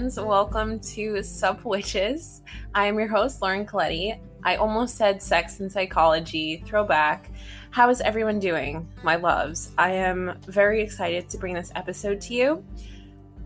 Welcome 0.00 0.78
to 0.80 1.24
Sup 1.24 1.64
Witches. 1.64 2.42
I 2.72 2.86
am 2.86 3.00
your 3.00 3.08
host, 3.08 3.42
Lauren 3.42 3.66
Colletti. 3.66 4.16
I 4.44 4.54
almost 4.54 4.96
said 4.96 5.20
sex 5.20 5.58
and 5.58 5.70
psychology 5.70 6.62
throwback. 6.64 7.32
How 7.72 7.90
is 7.90 8.00
everyone 8.00 8.38
doing, 8.38 8.88
my 9.02 9.16
loves? 9.16 9.72
I 9.76 9.90
am 9.90 10.38
very 10.46 10.82
excited 10.82 11.28
to 11.30 11.36
bring 11.36 11.52
this 11.52 11.72
episode 11.74 12.20
to 12.22 12.34
you. 12.34 12.64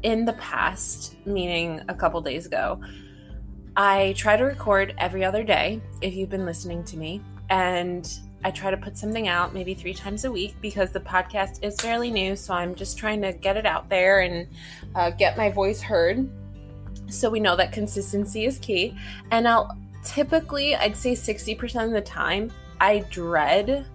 In 0.03 0.27
the 0.27 0.35
past, 0.35 1.17
meaning 1.27 1.81
a 1.89 1.95
couple 1.95 2.21
days 2.21 2.45
ago, 2.45 2.83
I 3.75 4.13
try 4.19 4.37
to 4.37 4.45
record 4.45 4.95
every 4.99 5.25
other 5.25 5.45
day 5.45 5.81
if 6.03 6.13
you've 6.15 6.31
been 6.31 6.45
listening 6.45 6.85
to 6.85 6.99
me, 6.99 7.23
and 7.49 8.07
I 8.45 8.51
try 8.51 8.71
to 8.71 8.77
put 8.77 8.99
something 8.99 9.27
out 9.27 9.55
maybe 9.55 9.73
three 9.73 9.95
times 9.95 10.27
a 10.27 10.31
week 10.31 10.55
because 10.61 10.93
the 10.93 11.01
podcast 11.01 11.65
is 11.65 11.81
fairly 11.81 12.11
new. 12.11 12.37
So 12.37 12.53
I'm 12.53 12.75
just 12.75 12.99
trying 12.99 13.23
to 13.23 13.33
get 13.33 13.57
it 13.57 13.65
out 13.65 13.89
there 13.89 14.21
and 14.21 14.49
uh, 14.95 15.11
get 15.11 15.39
my 15.39 15.51
voice 15.51 15.81
heard. 15.81 16.29
So 17.13 17.31
we 17.31 17.41
know 17.41 17.57
that 17.57 17.73
consistency 17.73 18.47
is 18.47 18.59
key. 18.59 18.97
And 19.31 19.47
I'll 19.47 19.77
typically, 20.05 20.75
I'd 20.75 20.97
say 20.97 21.13
60% 21.13 21.85
of 21.85 21.93
the 21.93 22.01
time, 22.01 22.53
I 22.81 23.01
dread 23.11 23.87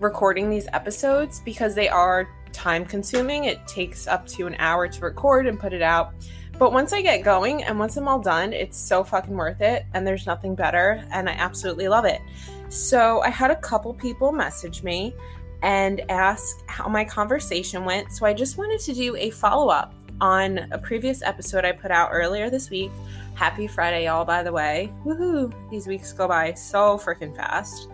recording 0.00 0.50
these 0.50 0.66
episodes 0.72 1.40
because 1.44 1.74
they 1.74 1.88
are 1.88 2.28
time 2.52 2.84
consuming. 2.84 3.44
It 3.44 3.66
takes 3.66 4.06
up 4.06 4.26
to 4.28 4.46
an 4.46 4.56
hour 4.58 4.88
to 4.88 5.00
record 5.00 5.46
and 5.46 5.60
put 5.60 5.72
it 5.72 5.82
out. 5.82 6.12
But 6.58 6.72
once 6.72 6.92
I 6.92 7.02
get 7.02 7.22
going 7.22 7.62
and 7.64 7.78
once 7.78 7.96
I'm 7.96 8.08
all 8.08 8.18
done, 8.18 8.52
it's 8.52 8.78
so 8.78 9.04
fucking 9.04 9.36
worth 9.36 9.60
it. 9.60 9.84
And 9.92 10.06
there's 10.06 10.26
nothing 10.26 10.54
better. 10.54 11.04
And 11.12 11.28
I 11.28 11.32
absolutely 11.32 11.88
love 11.88 12.06
it. 12.06 12.20
So 12.68 13.20
I 13.20 13.28
had 13.28 13.50
a 13.50 13.56
couple 13.56 13.92
people 13.92 14.32
message 14.32 14.82
me 14.82 15.14
and 15.62 16.02
ask 16.10 16.58
how 16.66 16.88
my 16.88 17.04
conversation 17.04 17.84
went. 17.84 18.12
So 18.12 18.26
I 18.26 18.32
just 18.32 18.56
wanted 18.56 18.80
to 18.80 18.94
do 18.94 19.16
a 19.16 19.30
follow 19.30 19.68
up 19.68 19.94
on 20.20 20.66
a 20.70 20.78
previous 20.78 21.22
episode 21.22 21.64
I 21.64 21.72
put 21.72 21.90
out 21.90 22.10
earlier 22.12 22.50
this 22.50 22.70
week. 22.70 22.90
Happy 23.34 23.66
Friday, 23.66 24.04
y'all, 24.06 24.24
by 24.24 24.42
the 24.42 24.52
way. 24.52 24.92
Woohoo! 25.04 25.52
These 25.70 25.86
weeks 25.86 26.12
go 26.12 26.26
by 26.26 26.54
so 26.54 26.98
freaking 26.98 27.34
fast. 27.36 27.88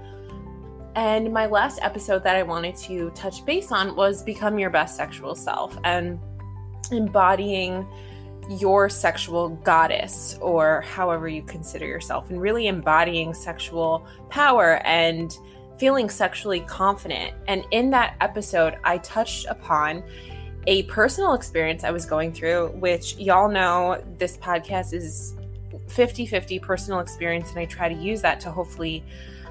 And 0.95 1.33
my 1.33 1.47
last 1.47 1.79
episode 1.83 2.23
that 2.25 2.37
I 2.37 2.43
wanted 2.43 2.77
to 2.77 3.11
touch 3.11 3.45
base 3.45 3.73
on 3.73 3.97
was 3.97 4.23
Become 4.23 4.59
Your 4.59 4.71
Best 4.71 4.97
Sexual 4.97 5.35
Self 5.35 5.79
and 5.85 6.21
embodying 6.91 7.87
your 8.51 8.89
sexual 8.89 9.51
goddess 9.65 10.37
or 10.41 10.83
however 10.83 11.29
you 11.29 11.43
consider 11.43 11.87
yourself 11.87 12.29
and 12.29 12.41
really 12.41 12.67
embodying 12.67 13.33
sexual 13.33 14.07
power 14.29 14.85
and 14.85 15.39
feeling 15.79 16.11
sexually 16.11 16.61
confident. 16.61 17.35
And 17.49 17.65
in 17.71 17.91
that 17.91 18.17
episode, 18.21 18.77
I 18.85 18.99
touched 18.99 19.47
upon 19.47 20.05
a 20.67 20.85
personal 20.85 21.35
experience 21.35 21.85
I 21.85 21.91
was 21.91 22.05
going 22.05 22.33
through, 22.33 22.69
which 22.75 23.17
y'all 23.17 23.49
know 23.49 24.03
this 24.19 24.37
podcast 24.37 24.93
is 24.93 25.35
50 25.89 26.27
50 26.27 26.59
personal 26.59 27.01
experience, 27.01 27.51
and 27.51 27.59
I 27.59 27.65
try 27.65 27.89
to 27.89 27.95
use 27.95 28.23
that 28.23 28.41
to 28.41 28.51
hopefully 28.51 29.05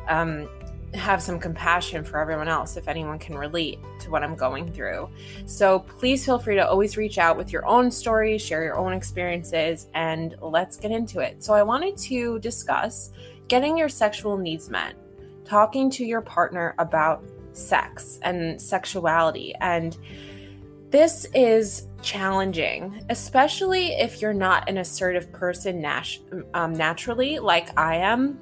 um, 0.07 0.47
have 0.93 1.21
some 1.21 1.39
compassion 1.39 2.03
for 2.03 2.19
everyone 2.19 2.47
else 2.47 2.75
if 2.75 2.87
anyone 2.87 3.17
can 3.17 3.37
relate 3.37 3.79
to 3.99 4.09
what 4.09 4.23
I'm 4.23 4.35
going 4.35 4.71
through. 4.71 5.09
So 5.45 5.79
please 5.79 6.25
feel 6.25 6.39
free 6.39 6.55
to 6.55 6.67
always 6.67 6.97
reach 6.97 7.17
out 7.17 7.37
with 7.37 7.51
your 7.51 7.65
own 7.65 7.89
stories, 7.91 8.41
share 8.41 8.63
your 8.63 8.77
own 8.77 8.93
experiences, 8.93 9.87
and 9.93 10.35
let's 10.41 10.77
get 10.77 10.91
into 10.91 11.19
it. 11.19 11.43
So 11.43 11.53
I 11.53 11.63
wanted 11.63 11.97
to 11.97 12.39
discuss 12.39 13.11
getting 13.47 13.77
your 13.77 13.89
sexual 13.89 14.37
needs 14.37 14.69
met, 14.69 14.95
talking 15.45 15.89
to 15.91 16.05
your 16.05 16.21
partner 16.21 16.75
about 16.77 17.23
sex 17.53 18.19
and 18.23 18.61
sexuality. 18.61 19.53
And 19.61 19.97
this 20.91 21.25
is 21.33 21.87
challenging, 22.01 23.05
especially 23.09 23.93
if 23.93 24.21
you're 24.21 24.33
not 24.33 24.69
an 24.69 24.77
assertive 24.77 25.31
person 25.31 25.81
nat- 25.81 26.17
um, 26.53 26.73
naturally, 26.73 27.39
like 27.39 27.77
I 27.79 27.97
am 27.97 28.39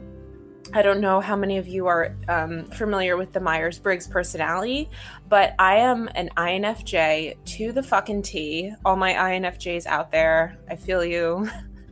I 0.72 0.84
don't 0.84 1.02
know 1.02 1.20
how 1.20 1.36
many 1.36 1.58
of 1.58 1.68
you 1.68 1.88
are 1.88 2.16
um, 2.28 2.66
familiar 2.66 3.18
with 3.18 3.34
the 3.34 3.40
Myers 3.40 3.80
Briggs 3.80 4.08
personality, 4.08 4.90
but 5.28 5.56
I 5.58 5.78
am 5.78 6.10
an 6.14 6.30
INFJ 6.38 7.38
to 7.44 7.72
the 7.72 7.82
fucking 7.82 8.22
T. 8.22 8.72
All 8.86 8.96
my 8.96 9.14
INFJs 9.14 9.88
out 9.88 10.12
there, 10.12 10.60
I 10.70 10.76
feel 10.76 11.04
you. 11.04 11.50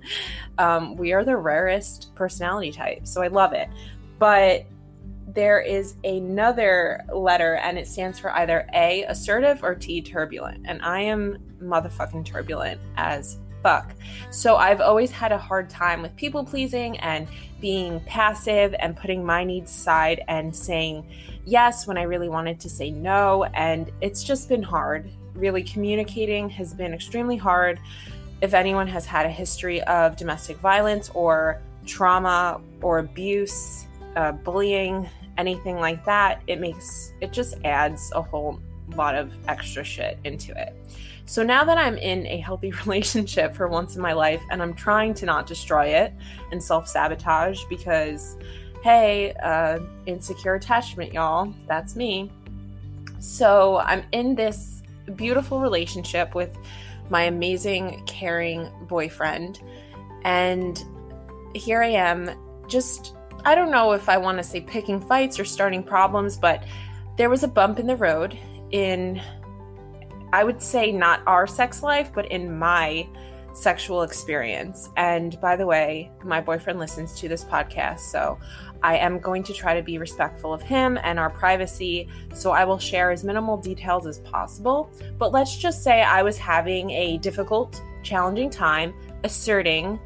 um, 0.59 0.95
we 0.95 1.11
are 1.13 1.25
the 1.25 1.35
rarest 1.35 2.13
personality 2.13 2.71
type, 2.71 3.07
so 3.07 3.23
I 3.23 3.27
love 3.27 3.53
it. 3.53 3.67
But 4.19 4.67
there 5.37 5.61
is 5.61 5.93
another 6.03 7.05
letter, 7.13 7.57
and 7.57 7.77
it 7.77 7.87
stands 7.87 8.17
for 8.17 8.31
either 8.31 8.67
A, 8.73 9.03
assertive, 9.03 9.63
or 9.63 9.75
T, 9.75 10.01
turbulent. 10.01 10.65
And 10.67 10.81
I 10.81 11.01
am 11.01 11.37
motherfucking 11.61 12.25
turbulent 12.25 12.81
as 12.95 13.37
fuck. 13.61 13.93
So 14.31 14.55
I've 14.55 14.81
always 14.81 15.11
had 15.11 15.31
a 15.31 15.37
hard 15.37 15.69
time 15.69 16.01
with 16.01 16.15
people 16.15 16.43
pleasing 16.43 16.97
and 17.01 17.27
being 17.61 17.99
passive 18.07 18.73
and 18.79 18.97
putting 18.97 19.23
my 19.23 19.43
needs 19.43 19.69
aside 19.69 20.23
and 20.27 20.55
saying 20.55 21.07
yes 21.45 21.85
when 21.85 21.99
I 21.99 22.03
really 22.03 22.29
wanted 22.29 22.59
to 22.61 22.69
say 22.69 22.89
no. 22.89 23.43
And 23.53 23.91
it's 24.01 24.23
just 24.23 24.49
been 24.49 24.63
hard. 24.63 25.07
Really, 25.35 25.61
communicating 25.61 26.49
has 26.49 26.73
been 26.73 26.95
extremely 26.95 27.37
hard. 27.37 27.79
If 28.41 28.55
anyone 28.55 28.87
has 28.87 29.05
had 29.05 29.27
a 29.27 29.31
history 29.31 29.83
of 29.83 30.15
domestic 30.15 30.57
violence 30.57 31.11
or 31.13 31.61
trauma 31.85 32.59
or 32.81 32.97
abuse, 32.97 33.85
uh, 34.15 34.31
bullying, 34.31 35.07
anything 35.37 35.77
like 35.77 36.03
that, 36.05 36.41
it 36.47 36.59
makes 36.59 37.13
it 37.21 37.31
just 37.31 37.55
adds 37.63 38.11
a 38.15 38.21
whole 38.21 38.59
lot 38.95 39.15
of 39.15 39.33
extra 39.47 39.83
shit 39.83 40.17
into 40.23 40.57
it. 40.59 40.73
So 41.25 41.43
now 41.43 41.65
that 41.65 41.77
I'm 41.77 41.97
in 41.97 42.25
a 42.27 42.37
healthy 42.37 42.71
relationship 42.85 43.53
for 43.53 43.67
once 43.67 43.95
in 43.95 44.01
my 44.01 44.13
life 44.13 44.41
and 44.49 44.61
I'm 44.61 44.73
trying 44.73 45.13
to 45.15 45.25
not 45.25 45.45
destroy 45.45 45.87
it 45.87 46.13
and 46.51 46.63
self 46.63 46.87
sabotage 46.87 47.63
because, 47.69 48.37
hey, 48.81 49.33
uh, 49.43 49.79
insecure 50.05 50.55
attachment, 50.55 51.13
y'all, 51.13 51.53
that's 51.67 51.95
me. 51.95 52.31
So 53.19 53.77
I'm 53.79 54.03
in 54.13 54.35
this 54.35 54.81
beautiful 55.15 55.59
relationship 55.59 56.33
with 56.33 56.57
my 57.09 57.23
amazing, 57.23 58.03
caring 58.05 58.69
boyfriend. 58.87 59.61
And 60.23 60.81
here 61.53 61.81
I 61.81 61.89
am, 61.89 62.31
just, 62.69 63.15
I 63.47 63.55
don't 63.55 63.71
know 63.71 63.93
if 63.93 64.09
I 64.09 64.17
want 64.17 64.39
to 64.39 64.43
say 64.43 64.59
picking 64.59 64.99
fights 64.99 65.39
or 65.39 65.45
starting 65.45 65.81
problems, 65.81 66.35
but 66.35 66.65
there 67.15 67.29
was 67.29 67.43
a 67.43 67.47
bump 67.47 67.79
in 67.79 67.87
the 67.87 67.95
road 67.95 68.37
in 68.71 69.21
I 70.33 70.43
would 70.43 70.61
say 70.61 70.91
not 70.91 71.21
our 71.25 71.47
sex 71.47 71.81
life, 71.81 72.11
but 72.13 72.29
in 72.29 72.59
my 72.59 73.07
sexual 73.53 74.03
experience. 74.03 74.89
And 74.97 75.39
by 75.39 75.55
the 75.55 75.65
way, 75.65 76.11
my 76.25 76.41
boyfriend 76.41 76.77
listens 76.77 77.17
to 77.21 77.29
this 77.29 77.45
podcast, 77.45 78.01
so 78.01 78.37
I 78.83 78.97
am 78.97 79.17
going 79.17 79.43
to 79.43 79.53
try 79.53 79.73
to 79.73 79.81
be 79.81 79.97
respectful 79.97 80.53
of 80.53 80.61
him 80.61 80.99
and 81.01 81.17
our 81.17 81.29
privacy, 81.29 82.09
so 82.33 82.51
I 82.51 82.65
will 82.65 82.77
share 82.77 83.11
as 83.11 83.23
minimal 83.23 83.55
details 83.55 84.05
as 84.07 84.19
possible. 84.19 84.91
But 85.17 85.31
let's 85.31 85.55
just 85.55 85.85
say 85.85 86.01
I 86.01 86.21
was 86.21 86.37
having 86.37 86.89
a 86.89 87.17
difficult, 87.19 87.81
challenging 88.03 88.49
time 88.49 88.93
asserting 89.23 90.01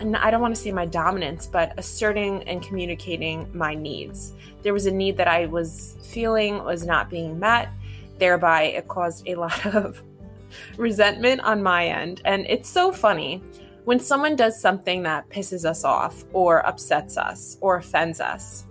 and 0.00 0.16
I 0.16 0.30
don't 0.30 0.40
want 0.40 0.54
to 0.54 0.60
say 0.60 0.72
my 0.72 0.86
dominance, 0.86 1.46
but 1.46 1.72
asserting 1.76 2.42
and 2.44 2.62
communicating 2.62 3.48
my 3.56 3.74
needs. 3.74 4.34
There 4.62 4.72
was 4.72 4.86
a 4.86 4.90
need 4.90 5.16
that 5.16 5.28
I 5.28 5.46
was 5.46 5.96
feeling 6.02 6.62
was 6.64 6.86
not 6.86 7.10
being 7.10 7.38
met 7.38 7.70
thereby 8.18 8.64
it 8.64 8.88
caused 8.88 9.26
a 9.26 9.34
lot 9.46 9.66
of 9.66 10.02
resentment 10.76 11.40
on 11.42 11.62
my 11.62 11.86
end. 11.86 12.20
And 12.24 12.46
it's 12.48 12.68
so 12.68 12.92
funny 12.92 13.42
when 13.84 13.98
someone 13.98 14.36
does 14.36 14.60
something 14.60 15.02
that 15.04 15.28
pisses 15.30 15.64
us 15.64 15.84
off 15.84 16.24
or 16.32 16.66
upsets 16.66 17.16
us 17.16 17.56
or 17.60 17.76
offends 17.76 18.20
us. 18.20 18.64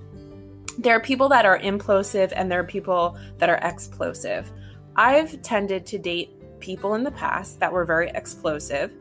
There 0.78 0.96
are 0.96 1.00
people 1.00 1.28
that 1.30 1.46
are 1.46 1.60
implosive 1.60 2.32
and 2.36 2.52
there 2.52 2.60
are 2.60 2.66
people 2.66 3.18
that 3.40 3.50
are 3.50 3.60
explosive. 3.64 4.52
I've 4.96 5.42
tended 5.42 5.86
to 5.88 5.98
date 5.98 6.34
people 6.60 6.94
in 6.94 7.04
the 7.04 7.12
past 7.12 7.60
that 7.60 7.72
were 7.72 7.86
very 7.86 8.10
explosive, 8.14 8.94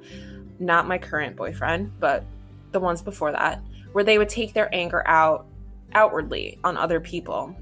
not 0.58 0.86
my 0.86 0.98
current 0.98 1.36
boyfriend, 1.36 1.92
but 2.00 2.24
the 2.72 2.80
ones 2.80 3.02
before 3.02 3.32
that, 3.32 3.62
where 3.92 4.04
they 4.04 4.18
would 4.18 4.28
take 4.28 4.52
their 4.52 4.74
anger 4.74 5.06
out 5.06 5.46
outwardly 5.94 6.58
on 6.64 6.76
other 6.76 7.00
people 7.00 7.56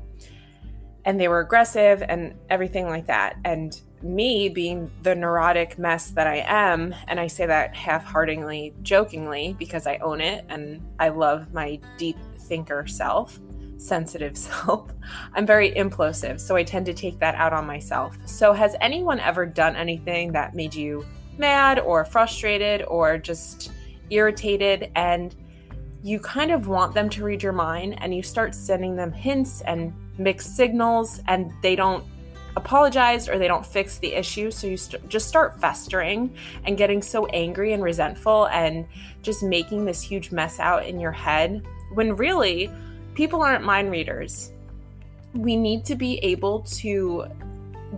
and 1.05 1.21
they 1.21 1.29
were 1.29 1.41
aggressive 1.41 2.03
and 2.03 2.35
everything 2.49 2.87
like 2.87 3.07
that. 3.07 3.37
And 3.45 3.81
me 4.03 4.49
being 4.49 4.91
the 5.03 5.15
neurotic 5.15 5.79
mess 5.79 6.11
that 6.11 6.27
I 6.27 6.45
am, 6.47 6.95
and 7.09 7.21
I 7.21 7.27
say 7.27 7.47
that 7.47 7.75
half 7.75 8.05
heartedly, 8.05 8.75
jokingly, 8.83 9.55
because 9.59 9.87
I 9.87 9.97
own 9.99 10.21
it 10.21 10.45
and 10.49 10.83
I 10.99 11.11
love 11.11 11.53
my 11.53 11.79
deep 11.99 12.17
thinker 12.39 12.87
self, 12.87 13.39
sensitive 13.77 14.37
self, 14.39 14.93
I'm 15.35 15.47
very 15.47 15.73
implosive. 15.73 16.41
So 16.41 16.57
I 16.57 16.63
tend 16.65 16.87
to 16.87 16.95
take 16.95 17.19
that 17.19 17.35
out 17.35 17.53
on 17.53 17.67
myself. 17.67 18.17
So, 18.27 18.53
has 18.53 18.77
anyone 18.81 19.21
ever 19.21 19.47
done 19.47 19.77
anything 19.77 20.33
that 20.33 20.55
made 20.55 20.75
you 20.75 21.05
mad 21.39 21.79
or 21.79 22.05
frustrated 22.05 22.83
or 22.89 23.19
just 23.19 23.73
irritated? 24.11 24.91
And 24.95 25.35
you 26.03 26.21
kind 26.21 26.51
of 26.51 26.69
want 26.69 26.95
them 26.95 27.09
to 27.11 27.25
read 27.25 27.43
your 27.43 27.53
mind 27.53 27.97
and 28.03 28.15
you 28.15 28.23
start 28.23 28.55
sending 28.55 28.95
them 28.95 29.11
hints 29.11 29.63
and 29.63 29.93
mixed 30.19 30.55
signals 30.57 31.21
and 31.29 31.53
they 31.63 31.75
don't 31.75 32.05
apologize 32.57 33.29
or 33.29 33.39
they 33.39 33.49
don't 33.49 33.65
fix 33.65 33.99
the 33.99 34.13
issue. 34.13 34.51
So 34.51 34.67
you 34.67 34.77
st- 34.77 35.09
just 35.09 35.29
start 35.29 35.61
festering 35.61 36.35
and 36.65 36.77
getting 36.77 37.03
so 37.03 37.27
angry 37.27 37.73
and 37.73 37.83
resentful 37.83 38.49
and 38.49 38.87
just 39.23 39.43
making 39.43 39.85
this 39.85 40.03
huge 40.03 40.31
mess 40.31 40.61
out 40.61 40.87
in 40.87 41.01
your 41.01 41.13
head 41.13 41.65
when 41.95 42.17
really 42.17 42.71
people 43.15 43.43
aren't 43.43 43.65
mind 43.65 43.91
readers. 43.91 44.53
We 45.33 45.57
need 45.57 45.85
to 45.87 45.97
be 45.97 46.19
able 46.19 46.61
to 46.63 47.27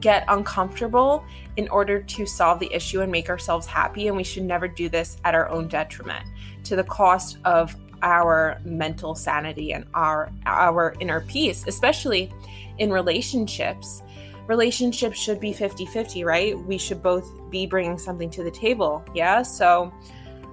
get 0.00 0.25
uncomfortable 0.28 1.25
in 1.56 1.69
order 1.69 2.02
to 2.02 2.26
solve 2.26 2.58
the 2.60 2.72
issue 2.72 3.00
and 3.00 3.10
make 3.10 3.28
ourselves 3.28 3.66
happy. 3.66 4.08
And 4.08 4.16
we 4.16 4.25
should 4.25 4.44
never 4.44 4.69
do 4.69 4.88
this 4.88 5.16
at 5.25 5.34
our 5.34 5.48
own 5.48 5.69
detriment. 5.69 6.26
To 6.64 6.76
the 6.76 6.84
cost 6.84 7.38
of 7.44 7.76
our 8.02 8.60
mental 8.64 9.14
sanity 9.14 9.72
and 9.72 9.87
our 9.94 10.31
our 10.44 10.94
inner 11.00 11.22
peace 11.22 11.64
especially 11.66 12.32
in 12.78 12.93
relationships. 12.93 14.02
Relationships 14.46 15.19
should 15.19 15.40
be 15.40 15.52
50-50 15.52 16.25
right? 16.25 16.58
We 16.58 16.78
should 16.78 17.02
both 17.02 17.28
be 17.50 17.66
bringing 17.66 17.98
something 17.98 18.31
to 18.31 18.44
the 18.44 18.50
table 18.50 19.04
yeah? 19.14 19.43
So 19.43 19.93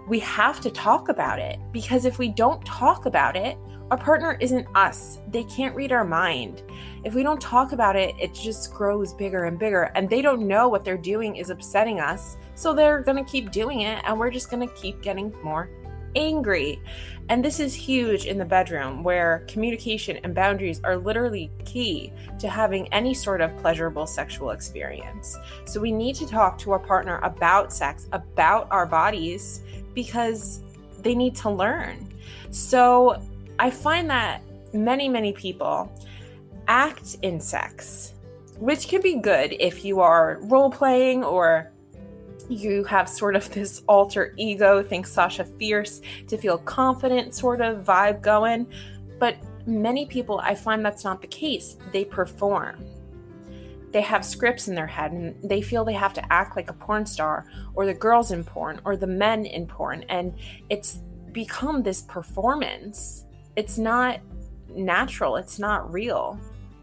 we 0.08 0.20
have 0.20 0.62
to 0.62 0.72
talk 0.72 1.10
about 1.10 1.40
it 1.40 1.60
because 1.72 2.06
if 2.06 2.18
we 2.18 2.30
don't 2.30 2.66
talk 2.66 3.06
about 3.06 3.36
it 3.36 3.58
our 3.92 3.98
partner 3.98 4.38
isn't 4.40 4.68
us 4.76 5.20
they 5.30 5.44
can't 5.44 5.76
read 5.76 5.92
our 5.92 6.06
mind 6.06 6.64
if 7.04 7.14
we 7.14 7.24
don't 7.24 7.42
talk 7.42 7.72
about 7.72 7.96
it 7.96 8.16
it 8.20 8.34
just 8.34 8.74
grows 8.74 9.14
bigger 9.14 9.46
and 9.46 9.60
bigger 9.60 9.92
and 9.96 10.10
they 10.10 10.22
don't 10.22 10.48
know 10.48 10.68
what 10.68 10.84
they're 10.84 10.98
doing 10.98 11.36
is 11.36 11.50
upsetting 11.50 12.00
us 12.00 12.38
so 12.56 12.74
they're 12.74 13.02
going 13.02 13.18
to 13.18 13.30
keep 13.30 13.52
doing 13.52 13.82
it 13.82 14.02
and 14.06 14.18
we're 14.18 14.32
just 14.32 14.50
going 14.50 14.68
to 14.68 14.74
keep 14.76 15.02
getting 15.02 15.34
more 15.44 15.70
angry. 16.16 16.82
And 17.30 17.44
this 17.44 17.60
is 17.60 17.74
huge 17.74 18.26
in 18.26 18.38
the 18.38 18.46
bedroom 18.46 19.04
where 19.04 19.46
communication 19.48 20.18
and 20.24 20.36
boundaries 20.36 20.82
are 20.84 20.98
literally 20.98 21.52
key 21.66 22.12
to 22.40 22.50
having 22.50 22.92
any 22.94 23.14
sort 23.14 23.42
of 23.42 23.56
pleasurable 23.58 24.06
sexual 24.06 24.52
experience. 24.52 25.38
So 25.66 25.80
we 25.80 25.92
need 25.92 26.16
to 26.18 26.28
talk 26.28 26.58
to 26.60 26.72
our 26.72 26.80
partner 26.80 27.20
about 27.24 27.72
sex, 27.72 28.08
about 28.12 28.68
our 28.72 28.86
bodies, 28.86 29.62
because 29.94 30.62
they 31.00 31.16
need 31.16 31.36
to 31.38 31.50
learn. 31.50 32.14
So 32.50 33.22
I 33.60 33.70
find 33.70 34.10
that 34.10 34.42
many, 34.74 35.08
many 35.08 35.34
people 35.34 35.92
act 36.68 37.18
in 37.22 37.40
sex, 37.40 38.14
which 38.58 38.88
can 38.88 39.02
be 39.02 39.16
good 39.16 39.56
if 39.60 39.86
you 39.86 40.00
are 40.00 40.40
role 40.44 40.72
playing 40.72 41.24
or 41.24 41.72
you 42.50 42.84
have 42.86 43.08
sort 43.08 43.36
of 43.36 43.50
this 43.52 43.84
alter 43.88 44.34
ego, 44.38 44.84
think 44.84 45.08
Sasha 45.08 45.46
Fierce, 45.46 46.02
to 46.28 46.38
feel 46.38 46.58
confident 46.58 47.34
sort 47.34 47.62
of 47.62 47.86
vibe 47.86 48.22
going. 48.22 48.68
But 49.20 49.38
many 49.66 50.06
people, 50.06 50.40
I 50.40 50.56
find 50.56 50.86
that's 50.86 51.04
not 51.04 51.22
the 51.22 51.28
case. 51.28 51.78
They 51.92 52.06
perform. 52.06 52.84
They 53.92 54.02
have 54.02 54.26
scripts 54.26 54.68
in 54.68 54.76
their 54.76 54.88
head 54.88 55.12
and 55.12 55.36
they 55.44 55.62
feel 55.62 55.86
they 55.86 55.94
have 55.94 56.14
to 56.16 56.34
act 56.34 56.56
like 56.56 56.70
a 56.70 56.74
porn 56.74 57.06
star 57.06 57.46
or 57.76 57.86
the 57.86 57.94
girls 57.94 58.32
in 58.32 58.44
porn 58.44 58.82
or 58.86 58.98
the 58.98 59.08
men 59.08 59.46
in 59.46 59.68
porn. 59.68 60.04
And 60.10 60.34
it's 60.70 61.00
become 61.32 61.84
this 61.84 62.02
performance. 62.02 63.26
It's 63.56 63.78
not 63.78 64.20
natural, 64.70 65.36
it's 65.36 65.60
not 65.60 65.92
real 65.92 66.40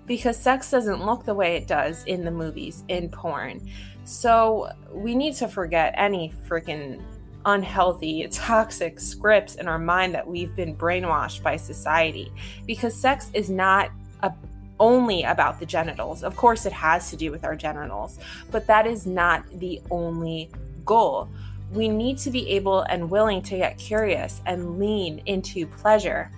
because 0.06 0.36
sex 0.36 0.70
doesn't 0.70 1.04
look 1.04 1.24
the 1.24 1.34
way 1.34 1.56
it 1.56 1.68
does 1.68 2.02
in 2.04 2.24
the 2.24 2.30
movies, 2.30 2.82
in 2.88 3.08
porn. 3.08 3.68
So 4.04 4.70
we 4.92 5.14
need 5.14 5.34
to 5.36 5.46
forget 5.46 5.94
any 5.96 6.32
freaking 6.48 7.00
unhealthy, 7.46 8.26
toxic 8.32 8.98
scripts 8.98 9.54
in 9.54 9.68
our 9.68 9.78
mind 9.78 10.14
that 10.14 10.26
we've 10.26 10.54
been 10.56 10.74
brainwashed 10.76 11.42
by 11.42 11.56
society 11.56 12.32
because 12.66 12.94
sex 12.94 13.30
is 13.34 13.50
not 13.50 13.90
a, 14.22 14.32
only 14.78 15.22
about 15.22 15.60
the 15.60 15.66
genitals. 15.66 16.24
Of 16.24 16.36
course, 16.36 16.66
it 16.66 16.72
has 16.72 17.10
to 17.10 17.16
do 17.16 17.30
with 17.30 17.44
our 17.44 17.54
genitals, 17.54 18.18
but 18.50 18.66
that 18.66 18.86
is 18.86 19.06
not 19.06 19.48
the 19.60 19.80
only 19.90 20.50
goal. 20.84 21.28
We 21.72 21.88
need 21.88 22.18
to 22.18 22.30
be 22.30 22.50
able 22.50 22.80
and 22.82 23.08
willing 23.08 23.42
to 23.42 23.56
get 23.56 23.78
curious 23.78 24.40
and 24.46 24.78
lean 24.78 25.22
into 25.26 25.66
pleasure. 25.66 26.32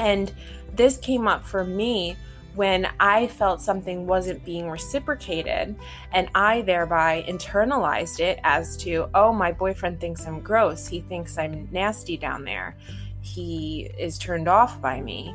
And 0.00 0.32
this 0.74 0.96
came 0.96 1.28
up 1.28 1.44
for 1.44 1.62
me 1.62 2.16
when 2.54 2.88
I 2.98 3.28
felt 3.28 3.60
something 3.60 4.06
wasn't 4.06 4.44
being 4.44 4.68
reciprocated, 4.68 5.76
and 6.12 6.28
I 6.34 6.62
thereby 6.62 7.24
internalized 7.28 8.18
it 8.18 8.40
as 8.42 8.76
to, 8.78 9.08
oh, 9.14 9.32
my 9.32 9.52
boyfriend 9.52 10.00
thinks 10.00 10.26
I'm 10.26 10.40
gross. 10.40 10.88
He 10.88 11.02
thinks 11.02 11.36
I'm 11.38 11.68
nasty 11.70 12.16
down 12.16 12.44
there. 12.44 12.76
He 13.20 13.90
is 13.98 14.18
turned 14.18 14.48
off 14.48 14.80
by 14.80 15.00
me. 15.02 15.34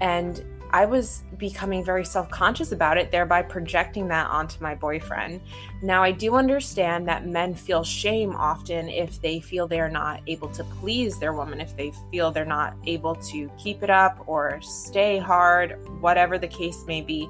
And 0.00 0.42
I 0.70 0.84
was 0.84 1.22
becoming 1.38 1.84
very 1.84 2.04
self 2.04 2.30
conscious 2.30 2.72
about 2.72 2.98
it, 2.98 3.10
thereby 3.10 3.42
projecting 3.42 4.08
that 4.08 4.28
onto 4.28 4.62
my 4.62 4.74
boyfriend. 4.74 5.40
Now, 5.82 6.02
I 6.02 6.12
do 6.12 6.34
understand 6.34 7.08
that 7.08 7.26
men 7.26 7.54
feel 7.54 7.84
shame 7.84 8.34
often 8.34 8.88
if 8.88 9.20
they 9.22 9.40
feel 9.40 9.66
they're 9.66 9.88
not 9.88 10.20
able 10.26 10.48
to 10.50 10.64
please 10.64 11.18
their 11.18 11.32
woman, 11.32 11.60
if 11.60 11.76
they 11.76 11.92
feel 12.10 12.30
they're 12.30 12.44
not 12.44 12.74
able 12.86 13.14
to 13.14 13.50
keep 13.58 13.82
it 13.82 13.90
up 13.90 14.22
or 14.26 14.60
stay 14.60 15.18
hard, 15.18 15.78
whatever 16.00 16.38
the 16.38 16.48
case 16.48 16.84
may 16.86 17.00
be. 17.00 17.28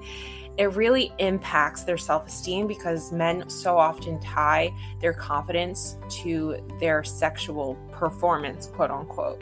It 0.56 0.73
really 0.73 1.12
impacts 1.19 1.85
their 1.85 1.99
self 1.99 2.26
esteem 2.26 2.67
because 2.67 3.12
men 3.12 3.49
so 3.49 3.79
often 3.79 4.19
tie 4.20 4.75
their 5.00 5.12
confidence 5.12 5.96
to 6.23 6.56
their 6.81 7.05
sexual 7.05 7.76
performance, 7.93 8.67
quote 8.67 8.90
unquote. 8.90 9.40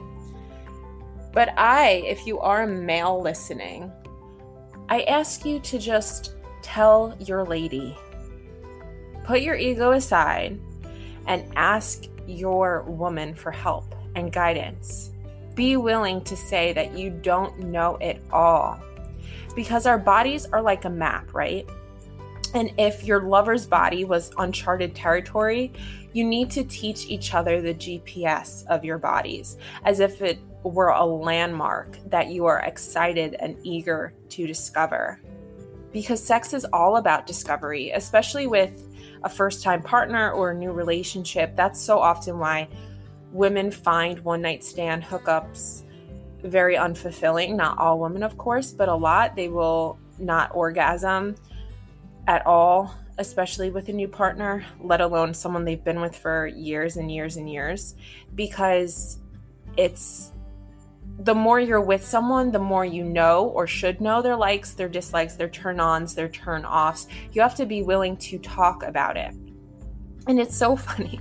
But 1.37 1.53
I, 1.59 2.03
if 2.07 2.27
you 2.27 2.41
are 2.41 2.63
a 2.63 2.67
male 2.67 3.21
listening, 3.21 3.93
I 4.89 5.03
ask 5.03 5.45
you 5.45 5.61
to 5.61 5.79
just 5.79 6.35
tell 6.63 7.15
your 7.21 7.45
lady, 7.45 7.95
put 9.23 9.43
your 9.43 9.55
ego 9.55 9.93
aside 9.93 10.59
and 11.27 11.45
ask 11.55 12.05
your 12.27 12.85
woman 12.85 13.35
for 13.35 13.51
help 13.51 13.95
and 14.15 14.33
guidance. 14.33 15.11
Be 15.55 15.77
willing 15.77 16.25
to 16.25 16.35
say 16.39 16.73
that 16.73 16.97
you 16.97 17.11
don't 17.11 17.59
know 17.65 17.97
it 17.97 18.19
all. 18.33 18.81
Because 19.55 19.85
our 19.85 19.99
bodies 19.99 20.47
are 20.47 20.63
like 20.63 20.87
a 20.87 20.91
map, 20.91 21.35
right? 21.35 21.69
And 22.55 22.73
if 22.79 23.05
your 23.05 23.21
lover's 23.21 23.67
body 23.67 24.05
was 24.07 24.33
uncharted 24.39 24.95
territory, 24.95 25.75
you 26.15 26.25
need 26.25 26.51
to 26.53 26.65
teach 26.65 27.05
each 27.09 27.35
other 27.35 27.61
the 27.61 27.75
GPS 27.75 28.67
of 28.69 28.87
your 28.87 28.97
bodies 28.97 29.59
as 29.85 30.01
if 30.01 30.23
it 30.23 30.39
were 30.71 30.89
a 30.89 31.05
landmark 31.05 31.99
that 32.11 32.29
you 32.29 32.47
are 32.47 32.61
excited 32.61 33.35
and 33.35 33.57
eager 33.63 34.13
to 34.31 34.47
discover. 34.47 35.21
Because 35.93 36.23
sex 36.23 36.53
is 36.53 36.65
all 36.73 36.97
about 36.97 37.27
discovery, 37.27 37.91
especially 37.91 38.47
with 38.47 38.83
a 39.23 39.29
first 39.29 39.63
time 39.63 39.83
partner 39.83 40.31
or 40.33 40.51
a 40.51 40.55
new 40.55 40.73
relationship. 40.73 41.57
That's 41.57 41.81
so 41.81 41.99
often 41.99 42.39
why 42.39 42.69
women 43.33 43.71
find 43.71 44.19
one 44.21 44.43
night 44.43 44.63
stand 44.63 45.03
hookups 45.03 45.83
very 46.43 46.77
unfulfilling. 46.77 47.57
Not 47.57 47.79
all 47.79 47.99
women, 47.99 48.23
of 48.23 48.37
course, 48.39 48.73
but 48.73 48.89
a 48.89 48.95
lot. 48.95 49.37
They 49.37 49.49
will 49.49 49.99
not 50.19 50.55
orgasm 50.55 51.37
at 52.27 52.47
all, 52.47 52.95
especially 53.19 53.71
with 53.71 53.89
a 53.89 53.93
new 53.93 54.09
partner, 54.09 54.65
let 54.81 55.01
alone 55.01 55.35
someone 55.35 55.65
they've 55.65 55.83
been 55.83 56.01
with 56.01 56.17
for 56.17 56.47
years 56.47 56.97
and 56.97 57.11
years 57.11 57.37
and 57.37 57.51
years, 57.51 57.95
because 58.35 59.19
it's 59.77 60.33
the 61.19 61.35
more 61.35 61.59
you're 61.59 61.81
with 61.81 62.05
someone, 62.05 62.51
the 62.53 62.59
more 62.59 62.85
you 62.85 63.03
know 63.03 63.47
or 63.47 63.67
should 63.67 64.01
know 64.01 64.21
their 64.21 64.37
likes, 64.37 64.75
their 64.75 64.89
dislikes, 64.89 65.35
their 65.35 65.49
turn 65.49 65.81
ons, 65.81 66.15
their 66.15 66.29
turn 66.29 66.65
offs. 66.65 67.07
You 67.33 67.41
have 67.43 67.55
to 67.57 67.67
be 67.67 67.83
willing 67.83 68.17
to 68.19 68.39
talk 68.39 68.83
about 68.83 69.17
it. 69.17 69.35
And 70.27 70.39
it's 70.39 70.57
so 70.57 70.77
funny 70.77 71.21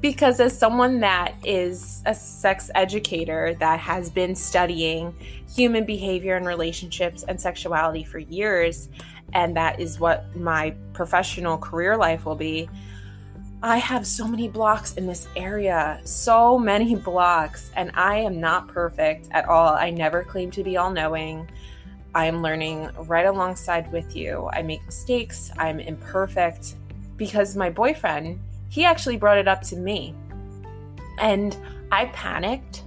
because, 0.00 0.40
as 0.40 0.56
someone 0.56 1.00
that 1.00 1.34
is 1.44 2.02
a 2.06 2.14
sex 2.14 2.70
educator 2.74 3.54
that 3.54 3.80
has 3.80 4.10
been 4.10 4.34
studying 4.34 5.14
human 5.54 5.84
behavior 5.84 6.36
and 6.36 6.46
relationships 6.46 7.24
and 7.24 7.40
sexuality 7.40 8.04
for 8.04 8.18
years, 8.18 8.88
and 9.32 9.56
that 9.56 9.80
is 9.80 10.00
what 10.00 10.34
my 10.36 10.74
professional 10.92 11.58
career 11.58 11.96
life 11.96 12.24
will 12.24 12.36
be, 12.36 12.68
I 13.62 13.76
have 13.76 14.06
so 14.06 14.26
many 14.26 14.48
blocks 14.48 14.94
in 14.94 15.06
this 15.06 15.28
area, 15.36 16.00
so 16.04 16.58
many 16.58 16.94
blocks, 17.10 17.70
and 17.76 17.90
I 17.94 18.16
am 18.16 18.40
not 18.40 18.68
perfect 18.68 19.28
at 19.32 19.44
all. 19.46 19.74
I 19.74 19.90
never 19.90 20.24
claim 20.24 20.50
to 20.52 20.64
be 20.64 20.78
all 20.78 20.90
knowing. 20.90 21.46
I 22.14 22.24
am 22.24 22.40
learning 22.40 22.88
right 23.00 23.26
alongside 23.26 23.92
with 23.92 24.16
you. 24.16 24.48
I 24.52 24.62
make 24.62 24.84
mistakes, 24.86 25.50
I'm 25.58 25.78
imperfect 25.78 26.74
because 27.18 27.54
my 27.54 27.68
boyfriend, 27.68 28.40
he 28.70 28.86
actually 28.86 29.18
brought 29.18 29.36
it 29.36 29.46
up 29.46 29.60
to 29.62 29.76
me. 29.76 30.14
And 31.18 31.54
I 31.92 32.06
panicked 32.06 32.84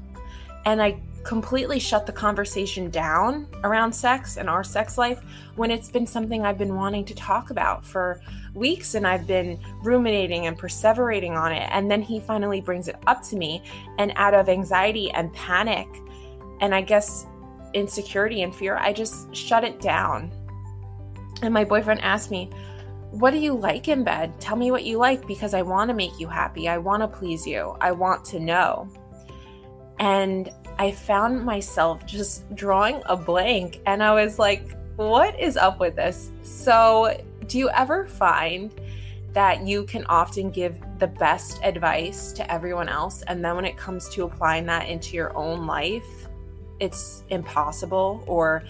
and 0.66 0.82
I 0.82 0.98
completely 1.24 1.80
shut 1.80 2.06
the 2.06 2.12
conversation 2.12 2.90
down 2.90 3.48
around 3.64 3.94
sex 3.94 4.38
and 4.38 4.50
our 4.50 4.64
sex 4.64 4.98
life 4.98 5.22
when 5.56 5.72
it's 5.72 5.90
been 5.90 6.06
something 6.06 6.46
I've 6.46 6.58
been 6.58 6.76
wanting 6.76 7.06
to 7.06 7.16
talk 7.16 7.50
about 7.50 7.86
for 7.86 8.22
weeks 8.54 8.96
and 8.96 9.08
I've 9.08 9.26
been 9.26 9.60
ruminating 9.84 10.48
and 10.48 10.58
perseverating 10.58 11.32
on 11.32 11.52
it. 11.52 11.68
And 11.72 11.90
then 11.90 12.02
he 12.02 12.20
finally 12.20 12.62
brings 12.62 12.88
it 12.88 12.98
up 13.08 13.24
to 13.24 13.36
me, 13.36 13.64
and 13.98 14.12
out 14.16 14.34
of 14.34 14.50
anxiety 14.50 15.12
and 15.12 15.34
panic, 15.34 15.88
and 16.62 16.76
I 16.76 16.82
guess 16.82 17.26
insecurity 17.74 18.44
and 18.44 18.54
fear, 18.54 18.78
I 18.78 18.94
just 18.94 19.34
shut 19.36 19.64
it 19.64 19.80
down. 19.82 20.32
And 21.42 21.54
my 21.54 21.64
boyfriend 21.64 22.02
asked 22.02 22.32
me, 22.32 22.50
What 23.12 23.32
do 23.32 23.38
you 23.38 23.54
like 23.54 23.88
in 23.88 24.04
bed? 24.04 24.40
Tell 24.40 24.56
me 24.56 24.72
what 24.72 24.84
you 24.84 24.98
like 24.98 25.26
because 25.28 25.54
I 25.54 25.62
want 25.62 25.90
to 25.90 25.94
make 25.94 26.20
you 26.20 26.28
happy. 26.28 26.68
I 26.68 26.78
want 26.78 27.02
to 27.02 27.08
please 27.08 27.46
you. 27.48 27.76
I 27.82 27.92
want 27.92 28.24
to 28.26 28.40
know. 28.40 28.90
And 30.00 30.52
I 30.78 30.92
found 30.92 31.44
myself 31.44 32.06
just 32.06 32.54
drawing 32.56 33.02
a 33.06 33.16
blank 33.16 33.82
and 33.86 34.02
I 34.04 34.14
was 34.14 34.40
like, 34.40 34.76
What 34.96 35.40
is 35.40 35.58
up 35.58 35.80
with 35.80 35.96
this? 35.96 36.32
So, 36.42 37.20
do 37.48 37.58
you 37.60 37.70
ever 37.70 38.06
find 38.06 38.74
that 39.34 39.66
you 39.66 39.84
can 39.86 40.06
often 40.06 40.52
give 40.52 40.80
the 41.00 41.08
best 41.08 41.60
advice 41.64 42.32
to 42.34 42.52
everyone 42.52 42.88
else 42.88 43.24
and 43.24 43.44
then 43.44 43.56
when 43.56 43.66
it 43.66 43.78
comes 43.78 44.08
to 44.10 44.24
applying 44.24 44.66
that 44.68 44.88
into 44.88 45.16
your 45.16 45.36
own 45.36 45.66
life, 45.66 46.28
it's 46.80 47.24
impossible 47.30 48.24
or 48.28 48.64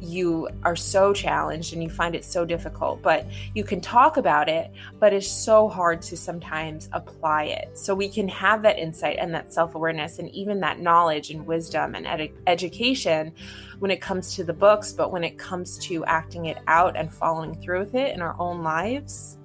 you 0.00 0.48
are 0.62 0.76
so 0.76 1.12
challenged 1.12 1.72
and 1.72 1.82
you 1.82 1.90
find 1.90 2.14
it 2.14 2.24
so 2.24 2.44
difficult, 2.44 3.02
but 3.02 3.26
you 3.54 3.64
can 3.64 3.80
talk 3.80 4.16
about 4.16 4.48
it, 4.48 4.70
but 4.98 5.12
it's 5.12 5.28
so 5.28 5.68
hard 5.68 6.00
to 6.02 6.16
sometimes 6.16 6.88
apply 6.92 7.44
it. 7.44 7.76
So 7.76 7.94
we 7.94 8.08
can 8.08 8.28
have 8.28 8.62
that 8.62 8.78
insight 8.78 9.18
and 9.18 9.34
that 9.34 9.52
self 9.52 9.74
awareness 9.74 10.18
and 10.18 10.30
even 10.30 10.60
that 10.60 10.80
knowledge 10.80 11.30
and 11.30 11.46
wisdom 11.46 11.94
and 11.94 12.06
ed- 12.06 12.32
education 12.46 13.32
when 13.78 13.90
it 13.90 14.00
comes 14.00 14.34
to 14.36 14.44
the 14.44 14.52
books, 14.52 14.92
but 14.92 15.12
when 15.12 15.24
it 15.24 15.38
comes 15.38 15.78
to 15.78 16.04
acting 16.04 16.46
it 16.46 16.58
out 16.66 16.96
and 16.96 17.12
following 17.12 17.54
through 17.60 17.80
with 17.80 17.94
it 17.94 18.14
in 18.14 18.22
our 18.22 18.36
own 18.38 18.62
lives, 18.62 19.38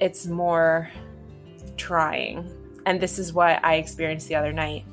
it's 0.00 0.26
more 0.26 0.90
trying. 1.76 2.50
And 2.86 3.00
this 3.00 3.18
is 3.18 3.32
what 3.32 3.64
I 3.64 3.76
experienced 3.76 4.28
the 4.28 4.34
other 4.34 4.52
night. 4.52 4.84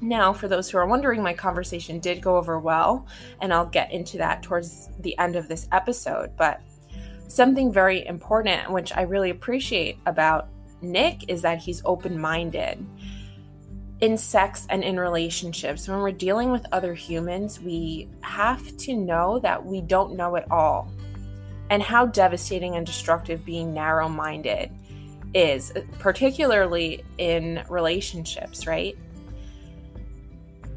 Now, 0.00 0.32
for 0.32 0.46
those 0.46 0.68
who 0.68 0.78
are 0.78 0.86
wondering, 0.86 1.22
my 1.22 1.32
conversation 1.32 2.00
did 2.00 2.20
go 2.20 2.36
over 2.36 2.58
well, 2.58 3.06
and 3.40 3.52
I'll 3.52 3.66
get 3.66 3.92
into 3.92 4.18
that 4.18 4.42
towards 4.42 4.90
the 5.00 5.16
end 5.18 5.36
of 5.36 5.48
this 5.48 5.68
episode. 5.72 6.36
But 6.36 6.60
something 7.28 7.72
very 7.72 8.06
important, 8.06 8.70
which 8.70 8.94
I 8.94 9.02
really 9.02 9.30
appreciate 9.30 9.98
about 10.06 10.48
Nick, 10.82 11.30
is 11.30 11.42
that 11.42 11.58
he's 11.58 11.82
open 11.84 12.18
minded. 12.18 12.84
In 14.02 14.18
sex 14.18 14.66
and 14.68 14.84
in 14.84 15.00
relationships, 15.00 15.88
when 15.88 15.98
we're 16.00 16.12
dealing 16.12 16.52
with 16.52 16.66
other 16.72 16.92
humans, 16.92 17.58
we 17.58 18.10
have 18.20 18.76
to 18.78 18.94
know 18.94 19.38
that 19.38 19.64
we 19.64 19.80
don't 19.80 20.14
know 20.14 20.34
it 20.34 20.44
all 20.50 20.92
and 21.70 21.82
how 21.82 22.06
devastating 22.06 22.76
and 22.76 22.86
destructive 22.86 23.44
being 23.44 23.72
narrow 23.72 24.08
minded 24.08 24.70
is, 25.34 25.72
particularly 25.98 27.04
in 27.18 27.64
relationships, 27.68 28.66
right? 28.66 28.96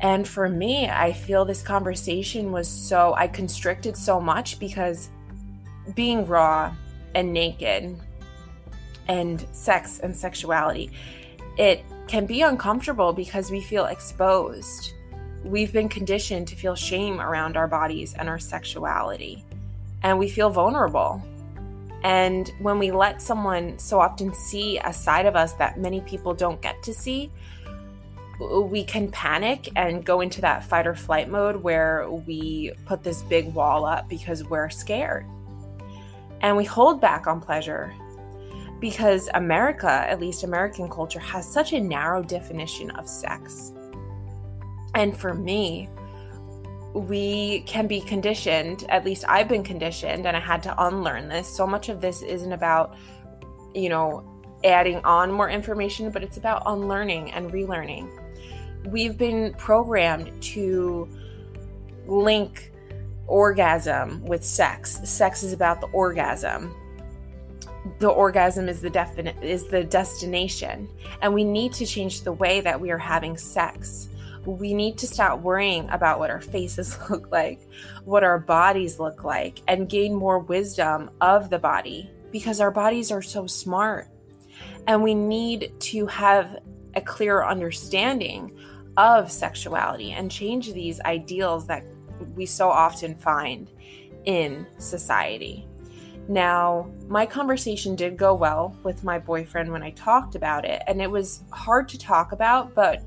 And 0.02 0.28
for 0.28 0.48
me, 0.48 0.90
I 0.90 1.12
feel 1.12 1.44
this 1.44 1.62
conversation 1.62 2.52
was 2.52 2.68
so, 2.68 3.14
I 3.16 3.28
constricted 3.28 3.98
so 3.98 4.22
much 4.22 4.60
because 4.60 5.10
being 5.94 6.26
raw 6.26 6.74
and 7.16 7.34
naked 7.34 7.98
and 9.08 9.46
sex 9.52 10.00
and 10.00 10.16
sexuality, 10.16 10.92
it 11.58 11.84
can 12.08 12.26
be 12.26 12.42
uncomfortable 12.42 13.12
because 13.12 13.52
we 13.52 13.60
feel 13.60 13.86
exposed. 13.86 14.94
We've 15.44 15.74
been 15.74 15.90
conditioned 15.90 16.48
to 16.50 16.56
feel 16.56 16.76
shame 16.76 17.20
around 17.20 17.58
our 17.58 17.68
bodies 17.68 18.14
and 18.14 18.30
our 18.30 18.40
sexuality, 18.40 19.44
and 20.04 20.18
we 20.18 20.30
feel 20.30 20.50
vulnerable. 20.50 21.22
And 22.04 22.50
when 22.60 22.80
we 22.80 22.92
let 22.92 23.22
someone 23.22 23.78
so 23.78 24.00
often 24.00 24.34
see 24.34 24.78
a 24.80 24.94
side 24.94 25.26
of 25.26 25.36
us 25.36 25.54
that 25.54 25.80
many 25.80 26.02
people 26.02 26.34
don't 26.34 26.62
get 26.62 26.82
to 26.84 26.94
see, 26.94 27.30
we 28.40 28.84
can 28.84 29.12
panic 29.12 29.70
and 29.76 30.06
go 30.06 30.22
into 30.22 30.42
that 30.42 30.64
fight 30.64 30.88
or 30.88 30.96
flight 30.96 31.30
mode 31.30 31.58
where 31.58 32.10
we 32.10 32.72
put 32.86 33.04
this 33.04 33.22
big 33.24 33.54
wall 33.54 33.86
up 33.86 34.08
because 34.08 34.44
we're 34.46 34.70
scared. 34.70 35.26
And 36.42 36.56
we 36.56 36.64
hold 36.64 37.02
back 37.02 37.28
on 37.28 37.42
pleasure 37.42 37.94
because 38.80 39.30
America, 39.34 39.90
at 39.90 40.22
least 40.22 40.44
American 40.44 40.90
culture, 40.90 41.20
has 41.20 41.52
such 41.52 41.74
a 41.74 41.80
narrow 41.82 42.24
definition 42.24 42.92
of 42.92 43.10
sex. 43.10 43.74
And 44.96 45.16
for 45.18 45.34
me, 45.34 45.90
we 46.94 47.60
can 47.68 47.88
be 47.88 48.00
conditioned, 48.00 48.86
at 48.90 49.04
least 49.04 49.26
I've 49.28 49.50
been 49.50 49.64
conditioned, 49.64 50.26
and 50.26 50.36
I 50.36 50.40
had 50.40 50.64
to 50.64 50.84
unlearn 50.86 51.28
this. 51.28 51.48
So 51.48 51.68
much 51.68 51.90
of 51.90 52.00
this 52.00 52.22
isn't 52.22 52.54
about, 52.54 52.96
you 53.76 53.90
know, 53.90 54.24
adding 54.64 55.04
on 55.04 55.32
more 55.32 55.50
information, 55.50 56.10
but 56.10 56.24
it's 56.24 56.38
about 56.38 56.64
unlearning 56.66 57.32
and 57.32 57.52
relearning 57.52 58.10
we've 58.86 59.18
been 59.18 59.54
programmed 59.58 60.42
to 60.42 61.08
link 62.08 62.72
orgasm 63.28 64.24
with 64.26 64.44
sex. 64.44 65.00
Sex 65.04 65.44
is 65.44 65.54
about 65.54 65.82
the 65.82 65.88
orgasm. 65.88 66.74
The 68.00 68.10
orgasm 68.10 68.68
is 68.68 68.82
the 68.82 68.90
definite 68.90 69.42
is 69.42 69.68
the 69.68 69.84
destination, 69.84 70.90
and 71.22 71.34
we 71.34 71.44
need 71.44 71.74
to 71.74 71.86
change 71.86 72.22
the 72.22 72.34
way 72.34 72.62
that 72.62 72.80
we 72.80 72.92
are 72.92 72.98
having 72.98 73.38
sex. 73.38 74.10
We 74.46 74.74
need 74.74 74.98
to 75.00 75.08
stop 75.08 75.40
worrying 75.40 75.90
about 75.90 76.20
what 76.20 76.30
our 76.30 76.42
faces 76.42 76.98
look 77.10 77.32
like, 77.32 77.62
what 78.04 78.24
our 78.24 78.40
bodies 78.40 79.00
look 79.00 79.24
like, 79.24 79.62
and 79.68 79.88
gain 79.88 80.14
more 80.14 80.40
wisdom 80.40 81.10
of 81.22 81.50
the 81.50 81.60
body 81.60 82.10
because 82.32 82.60
our 82.60 82.72
bodies 82.72 83.12
are 83.12 83.22
so 83.22 83.48
smart. 83.48 84.08
And 84.88 85.04
we 85.04 85.14
need 85.14 85.72
to 85.80 86.06
have 86.08 86.60
a 86.96 87.02
clear 87.02 87.44
understanding 87.44 88.58
of 89.00 89.32
sexuality 89.32 90.12
and 90.12 90.30
change 90.30 90.74
these 90.74 91.00
ideals 91.02 91.66
that 91.68 91.86
we 92.36 92.46
so 92.46 92.70
often 92.70 93.16
find 93.16 93.72
in 94.26 94.68
society. 94.78 95.66
Now, 96.28 96.92
my 97.08 97.26
conversation 97.26 97.96
did 97.96 98.18
go 98.18 98.34
well 98.36 98.76
with 98.84 99.06
my 99.06 99.18
boyfriend 99.18 99.72
when 99.72 99.82
I 99.82 99.92
talked 99.92 100.36
about 100.36 100.66
it, 100.66 100.84
and 100.86 101.02
it 101.02 101.10
was 101.10 101.44
hard 101.52 101.88
to 101.90 101.98
talk 101.98 102.34
about, 102.34 102.76
but 102.76 103.02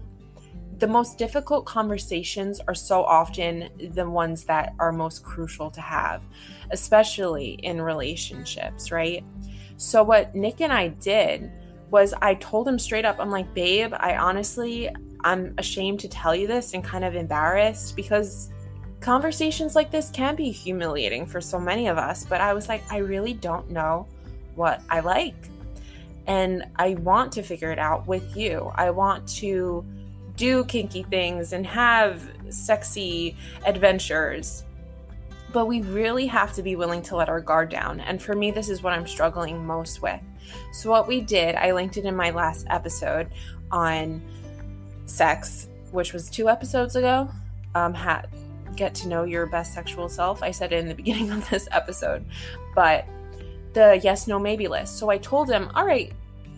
the 0.79 0.87
most 0.87 1.19
difficult 1.19 1.67
conversations 1.67 2.59
are 2.67 2.75
so 2.75 3.05
often 3.05 3.69
the 3.93 4.09
ones 4.09 4.45
that 4.45 4.75
are 4.79 4.93
most 4.93 5.23
crucial 5.23 5.71
to 5.71 5.81
have, 5.83 6.25
especially 6.71 7.51
in 7.63 7.81
relationships, 7.81 8.91
right? 8.91 9.23
So, 9.77 10.03
what 10.03 10.35
Nick 10.35 10.63
and 10.63 10.73
I 10.73 10.89
did 10.89 11.53
was 11.91 12.15
I 12.23 12.35
told 12.35 12.67
him 12.67 12.79
straight 12.79 13.05
up, 13.05 13.21
I'm 13.21 13.31
like, 13.31 13.53
babe, 13.53 13.93
I 13.95 14.17
honestly, 14.17 14.89
I'm 15.25 15.55
ashamed 15.59 16.01
to 16.01 16.09
tell 16.09 16.35
you 16.35 16.47
this 16.47 16.75
and 16.75 16.83
kind 16.83 17.05
of 17.05 17.15
embarrassed 17.15 17.97
because 17.97 18.51
conversations 19.01 19.75
like 19.75 19.91
this 19.91 20.11
can 20.11 20.37
be 20.37 20.51
humiliating 20.51 21.27
for 21.27 21.41
so 21.41 21.59
many 21.59 21.89
of 21.89 21.99
us. 21.99 22.25
But 22.25 22.41
I 22.41 22.55
was 22.55 22.69
like, 22.69 22.83
I 22.91 22.99
really 22.99 23.35
don't 23.35 23.71
know 23.71 24.07
what 24.55 24.81
I 24.89 25.01
like. 25.01 25.35
And 26.27 26.65
I 26.77 26.95
want 26.95 27.33
to 27.33 27.43
figure 27.43 27.73
it 27.73 27.79
out 27.79 28.07
with 28.07 28.37
you. 28.37 28.71
I 28.75 28.91
want 28.91 29.29
to 29.37 29.85
do 30.37 30.65
kinky 30.65 31.03
things 31.05 31.53
and 31.53 31.67
have 31.67 32.29
sexy 32.49 33.37
adventures. 33.67 34.65
But 35.53 35.67
we 35.67 35.83
really 35.83 36.27
have 36.27 36.53
to 36.55 36.63
be 36.63 36.77
willing 36.77 37.03
to 37.03 37.17
let 37.17 37.29
our 37.29 37.41
guard 37.41 37.69
down. 37.69 38.01
And 38.01 38.23
for 38.23 38.35
me, 38.35 38.51
this 38.51 38.69
is 38.69 38.83
what 38.83 38.93
I'm 38.93 39.07
struggling 39.07 39.67
most 39.67 40.01
with. 40.01 40.21
So, 40.73 40.91
what 40.91 41.07
we 41.07 41.21
did, 41.21 41.57
I 41.57 41.73
linked 41.73 41.97
it 41.97 42.05
in 42.05 42.17
my 42.17 42.31
last 42.31 42.67
episode 42.71 43.29
on 43.71 44.23
sex, 45.07 45.69
which 45.91 46.13
was 46.13 46.31
two 46.31 46.49
episodes 46.49 46.97
ago. 46.97 47.29
Um, 47.75 47.95
had 47.95 48.29
get 48.77 48.95
to 48.95 49.09
know 49.09 49.25
your 49.25 49.47
best 49.47 49.75
sexual 49.75 50.09
self. 50.09 50.43
I 50.43 50.51
said 50.51 50.73
it 50.73 50.79
in 50.79 50.89
the 50.89 50.95
beginning 51.03 51.31
of 51.31 51.49
this 51.51 51.69
episode, 51.71 52.25
but 52.75 53.07
the 53.73 54.01
yes, 54.03 54.27
no, 54.27 54.39
maybe 54.39 54.69
list. 54.69 54.99
So 54.99 55.11
I 55.11 55.19
told 55.19 55.51
him, 55.51 55.71
all 55.75 55.87
right, 55.87 56.13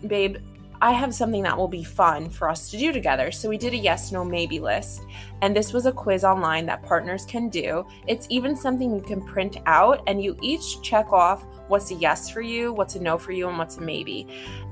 babe, 0.07 0.37
I 0.85 0.91
have 0.91 1.15
something 1.15 1.41
that 1.41 1.57
will 1.57 1.67
be 1.67 1.83
fun 1.83 2.29
for 2.29 2.47
us 2.47 2.69
to 2.69 2.77
do 2.77 2.93
together. 2.93 3.31
So 3.31 3.49
we 3.49 3.57
did 3.57 3.73
a 3.73 3.75
yes, 3.75 4.11
no, 4.11 4.23
maybe 4.23 4.59
list. 4.59 5.01
And 5.41 5.55
this 5.55 5.73
was 5.73 5.87
a 5.87 5.91
quiz 5.91 6.23
online 6.23 6.67
that 6.67 6.83
partners 6.83 7.25
can 7.25 7.49
do. 7.49 7.87
It's 8.05 8.27
even 8.29 8.55
something 8.55 8.93
you 8.93 9.01
can 9.01 9.19
print 9.19 9.57
out 9.65 10.03
and 10.05 10.23
you 10.23 10.37
each 10.43 10.83
check 10.83 11.11
off 11.11 11.43
what's 11.69 11.89
a 11.89 11.95
yes 11.95 12.29
for 12.29 12.41
you, 12.41 12.71
what's 12.71 12.93
a 12.93 12.99
no 12.99 13.17
for 13.17 13.31
you, 13.31 13.49
and 13.49 13.57
what's 13.57 13.77
a 13.77 13.81
maybe. 13.81 14.27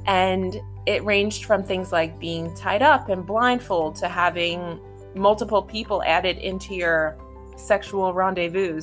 And 0.05 0.61
it 0.85 1.03
ranged 1.03 1.45
from 1.45 1.63
things 1.63 1.91
like 1.91 2.19
being 2.19 2.53
tied 2.53 2.83
up 2.83 3.09
and 3.09 3.25
blindfold 3.25 3.95
to 3.95 4.07
having 4.07 4.79
multiple 5.15 5.63
people 5.63 6.03
added 6.03 6.37
into 6.37 6.75
your 6.75 7.17
sexual 7.57 8.13
rendezvous. 8.13 8.81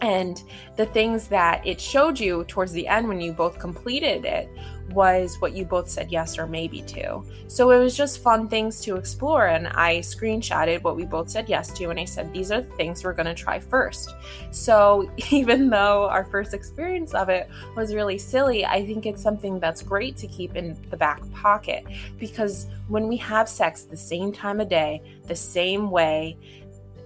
And 0.00 0.42
the 0.76 0.86
things 0.86 1.28
that 1.28 1.66
it 1.66 1.80
showed 1.80 2.20
you 2.20 2.44
towards 2.44 2.72
the 2.72 2.86
end 2.86 3.08
when 3.08 3.20
you 3.20 3.32
both 3.32 3.58
completed 3.58 4.24
it 4.24 4.48
was 4.90 5.36
what 5.40 5.52
you 5.52 5.64
both 5.64 5.88
said 5.88 6.10
yes 6.10 6.38
or 6.38 6.46
maybe 6.46 6.82
to. 6.82 7.22
So 7.46 7.70
it 7.70 7.78
was 7.78 7.96
just 7.96 8.22
fun 8.22 8.48
things 8.48 8.80
to 8.82 8.96
explore. 8.96 9.46
And 9.46 9.68
I 9.68 9.98
screenshotted 9.98 10.82
what 10.82 10.96
we 10.96 11.04
both 11.04 11.30
said 11.30 11.48
yes 11.48 11.72
to. 11.74 11.90
And 11.90 12.00
I 12.00 12.04
said, 12.04 12.32
these 12.32 12.50
are 12.50 12.62
the 12.62 12.74
things 12.74 13.04
we're 13.04 13.12
going 13.12 13.26
to 13.26 13.34
try 13.34 13.58
first. 13.58 14.14
So 14.50 15.10
even 15.30 15.68
though 15.68 16.08
our 16.08 16.24
first 16.24 16.54
experience 16.54 17.14
of 17.14 17.28
it 17.28 17.48
was 17.76 17.94
really 17.94 18.18
silly, 18.18 18.64
I 18.64 18.84
think 18.84 19.04
it's 19.06 19.22
something 19.22 19.60
that's 19.60 19.82
great 19.82 20.16
to 20.18 20.26
keep 20.26 20.56
in 20.56 20.76
the 20.90 20.96
back 20.96 21.20
pocket 21.32 21.84
because 22.18 22.66
when 22.88 23.08
we 23.08 23.16
have 23.18 23.48
sex 23.48 23.82
the 23.82 23.96
same 23.96 24.32
time 24.32 24.60
of 24.60 24.68
day, 24.68 25.02
the 25.26 25.36
same 25.36 25.90
way, 25.90 26.38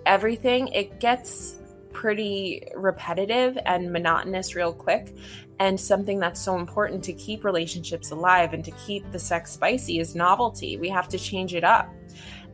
everything, 0.07 0.69
it 0.69 1.01
gets 1.01 1.59
pretty 1.93 2.67
repetitive 2.75 3.59
and 3.65 3.93
monotonous 3.93 4.55
real 4.55 4.73
quick. 4.73 5.15
And 5.59 5.79
something 5.79 6.19
that's 6.19 6.41
so 6.41 6.57
important 6.57 7.05
to 7.05 7.13
keep 7.13 7.45
relationships 7.45 8.11
alive 8.11 8.53
and 8.53 8.65
to 8.65 8.71
keep 8.73 9.11
the 9.13 9.19
sex 9.19 9.53
spicy 9.53 10.01
is 10.01 10.15
novelty. 10.15 10.77
We 10.77 10.89
have 10.89 11.09
to 11.11 11.19
change 11.19 11.55
it 11.55 11.65
up. 11.65 11.93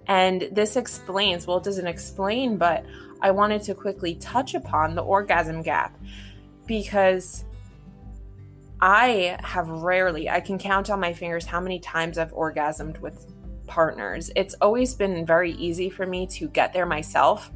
And 0.06 0.48
this 0.52 0.76
explains, 0.76 1.46
well, 1.46 1.58
it 1.58 1.64
doesn't 1.64 1.86
explain, 1.86 2.56
but 2.56 2.84
I 3.20 3.30
wanted 3.30 3.62
to 3.62 3.74
quickly 3.74 4.14
touch 4.16 4.54
upon 4.54 4.94
the 4.94 5.02
orgasm 5.02 5.62
gap 5.62 5.98
because 6.66 7.44
I 8.80 9.36
have 9.42 9.68
rarely, 9.68 10.30
I 10.30 10.40
can 10.40 10.58
count 10.58 10.88
on 10.88 11.00
my 11.00 11.12
fingers 11.12 11.44
how 11.44 11.60
many 11.60 11.80
times 11.80 12.16
I've 12.16 12.32
orgasmed 12.32 13.00
with 13.00 13.26
partners. 13.66 14.30
It's 14.36 14.54
always 14.60 14.94
been 14.94 15.26
very 15.26 15.52
easy 15.52 15.90
for 15.90 16.06
me 16.06 16.26
to 16.28 16.48
get 16.48 16.72
there 16.72 16.86
myself. 16.86 17.50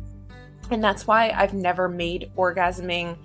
And 0.73 0.83
that's 0.83 1.07
why 1.07 1.31
I've 1.31 1.55
never 1.55 1.89
made 1.89 2.31
orgasming 2.37 3.17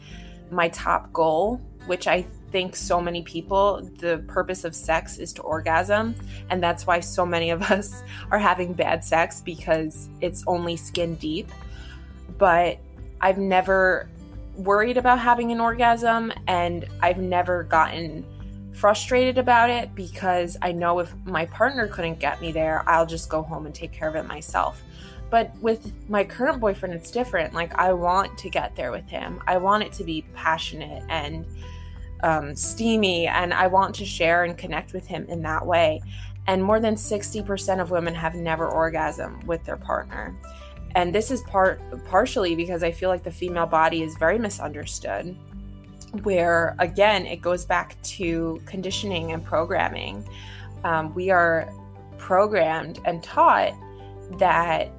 my 0.52 0.70
top 0.70 1.12
goal, 1.14 1.62
which 1.86 2.08
I 2.08 2.26
think 2.52 2.76
so 2.76 3.02
many 3.02 3.24
people, 3.24 3.90
the 4.00 4.24
purpose 4.28 4.64
of 4.64 4.76
sex 4.76 5.18
is 5.18 5.34
to 5.34 5.42
orgasm. 5.42 6.16
And 6.50 6.62
that's 6.62 6.88
why 6.88 7.00
so 7.00 7.26
many 7.26 7.50
of 7.50 7.62
us 7.72 8.04
are 8.32 8.40
having 8.40 8.74
bad 8.74 9.04
sex 9.04 9.42
because 9.42 10.10
it's 10.22 10.44
only 10.48 10.76
skin 10.76 11.16
deep. 11.16 11.50
But 12.38 12.80
I've 13.22 13.38
never 13.38 14.10
worried 14.56 14.98
about 14.98 15.20
having 15.20 15.52
an 15.52 15.60
orgasm 15.60 16.34
and 16.48 16.86
I've 17.02 17.20
never 17.20 17.64
gotten 17.64 18.26
frustrated 18.78 19.40
about 19.40 19.72
it 19.72 19.96
because 19.96 20.56
I 20.62 20.72
know 20.72 21.00
if 21.00 21.12
my 21.26 21.48
partner 21.48 21.88
couldn't 21.88 22.20
get 22.20 22.40
me 22.42 22.52
there, 22.52 22.84
I'll 22.88 23.08
just 23.08 23.28
go 23.28 23.42
home 23.42 23.66
and 23.66 23.74
take 23.74 23.92
care 23.92 24.08
of 24.08 24.16
it 24.16 24.28
myself. 24.28 24.84
But 25.32 25.52
with 25.62 25.92
my 26.08 26.24
current 26.24 26.60
boyfriend, 26.60 26.94
it's 26.94 27.10
different. 27.10 27.54
Like, 27.54 27.74
I 27.76 27.92
want 27.92 28.38
to 28.38 28.50
get 28.50 28.76
there 28.76 28.92
with 28.92 29.10
him. 29.10 29.42
I 29.48 29.58
want 29.58 29.84
it 29.84 29.94
to 29.94 30.04
be 30.04 30.24
passionate 30.36 31.04
and 31.10 31.46
um, 32.24 32.56
steamy, 32.56 33.28
and 33.28 33.54
I 33.54 33.68
want 33.68 33.96
to 33.96 34.06
share 34.06 34.44
and 34.44 34.58
connect 34.58 34.94
with 34.94 35.08
him 35.08 35.26
in 35.28 35.42
that 35.42 35.66
way. 35.66 36.02
And 36.46 36.64
more 36.64 36.80
than 36.80 36.96
60% 36.96 37.82
of 37.82 37.90
women 37.92 38.14
have 38.14 38.36
never 38.36 38.68
orgasm 38.68 39.46
with 39.46 39.66
their 39.66 39.76
partner 39.76 40.36
and 40.96 41.14
this 41.14 41.30
is 41.30 41.42
part 41.42 41.80
partially 42.06 42.56
because 42.56 42.82
I 42.82 42.92
feel 42.92 43.10
like 43.10 43.22
the 43.22 43.32
female 43.32 43.68
body 43.68 44.02
is 44.02 44.16
very 44.18 44.40
misunderstood 44.40 45.38
where 46.24 46.76
again 46.80 47.26
it 47.26 47.42
goes 47.42 47.66
back 47.66 48.02
to 48.04 48.62
conditioning 48.66 49.32
and 49.32 49.44
programming. 49.44 50.28
Um, 50.84 51.14
we 51.14 51.30
are 51.30 51.72
programmed 52.18 53.00
and 53.06 53.22
taught 53.24 53.74
that 54.40 54.92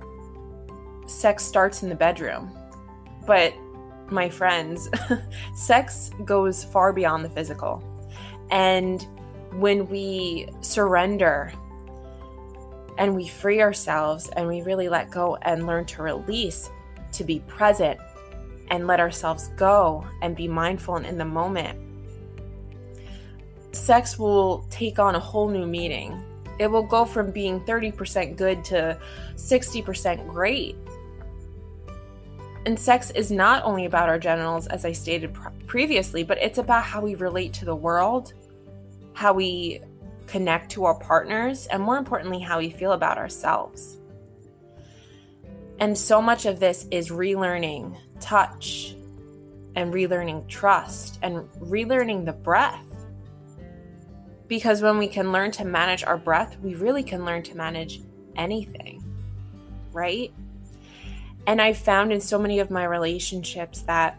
sex 1.07 1.45
starts 1.45 1.83
in 1.83 1.89
the 1.89 1.95
bedroom 1.95 2.55
but 3.29 3.53
my 4.11 4.27
friends 4.27 4.89
sex 5.55 6.11
goes 6.25 6.65
far 6.65 6.95
beyond 6.95 7.25
the 7.25 7.29
physical. 7.29 7.85
And 8.51 9.07
when 9.53 9.87
we 9.87 10.49
surrender 10.63 11.53
and 12.97 13.15
we 13.15 13.29
free 13.29 13.61
ourselves 13.61 14.31
and 14.31 14.49
we 14.49 14.63
really 14.63 14.89
let 14.89 15.11
go 15.11 15.37
and 15.43 15.67
learn 15.67 15.85
to 15.85 16.03
release, 16.03 16.71
to 17.13 17.23
be 17.23 17.41
present 17.41 18.01
and 18.71 18.87
let 18.87 19.01
ourselves 19.01 19.49
go 19.57 20.07
and 20.23 20.37
be 20.37 20.49
mindful 20.49 20.97
and 20.97 21.07
in 21.07 21.19
the 21.19 21.25
moment, 21.25 21.79
sex 23.73 24.19
will 24.19 24.67
take 24.71 24.99
on 24.99 25.15
a 25.15 25.21
whole 25.21 25.49
new 25.49 25.67
meaning. 25.67 26.23
It 26.59 26.67
will 26.67 26.83
go 26.83 27.05
from 27.05 27.31
being 27.31 27.61
30% 27.61 28.37
good 28.37 28.65
to 28.65 28.99
60% 29.37 30.29
great. 30.29 30.77
And 32.67 32.79
sex 32.79 33.11
is 33.13 33.31
not 33.31 33.65
only 33.65 33.85
about 33.87 34.09
our 34.09 34.19
genitals, 34.19 34.67
as 34.67 34.85
I 34.85 34.93
stated 34.93 35.37
previously, 35.67 36.25
but 36.25 36.39
it's 36.39 36.59
about 36.59 36.83
how 36.83 37.01
we 37.01 37.15
relate 37.15 37.53
to 37.55 37.65
the 37.65 37.75
world, 37.75 38.35
how 39.15 39.33
we 39.33 39.81
connect 40.27 40.71
to 40.73 40.85
our 40.85 40.95
partners, 40.95 41.67
and 41.67 41.83
more 41.83 41.97
importantly, 41.97 42.41
how 42.41 42.59
we 42.59 42.71
feel 42.71 42.93
about 42.93 43.17
ourselves. 43.17 43.98
And 45.79 45.97
so 45.97 46.21
much 46.21 46.47
of 46.47 46.59
this 46.59 46.87
is 46.91 47.11
relearning 47.11 47.97
touch 48.21 48.97
and 49.77 49.95
relearning 49.95 50.49
trust 50.49 51.19
and 51.23 51.49
relearning 51.61 52.25
the 52.25 52.33
breath. 52.33 52.85
Because 54.49 54.83
when 54.83 54.99
we 54.99 55.07
can 55.07 55.31
learn 55.31 55.51
to 55.53 55.65
manage 55.65 56.03
our 56.03 56.17
breath, 56.17 56.59
we 56.61 56.75
really 56.75 57.03
can 57.03 57.25
learn 57.25 57.43
to 57.45 57.57
manage 57.57 58.01
anything, 58.35 59.05
right? 59.93 60.33
And 61.47 61.63
I 61.63 61.75
found 61.75 62.13
in 62.13 62.21
so 62.21 62.39
many 62.39 62.59
of 62.59 62.71
my 62.71 62.85
relationships 62.85 63.83
that 63.83 64.19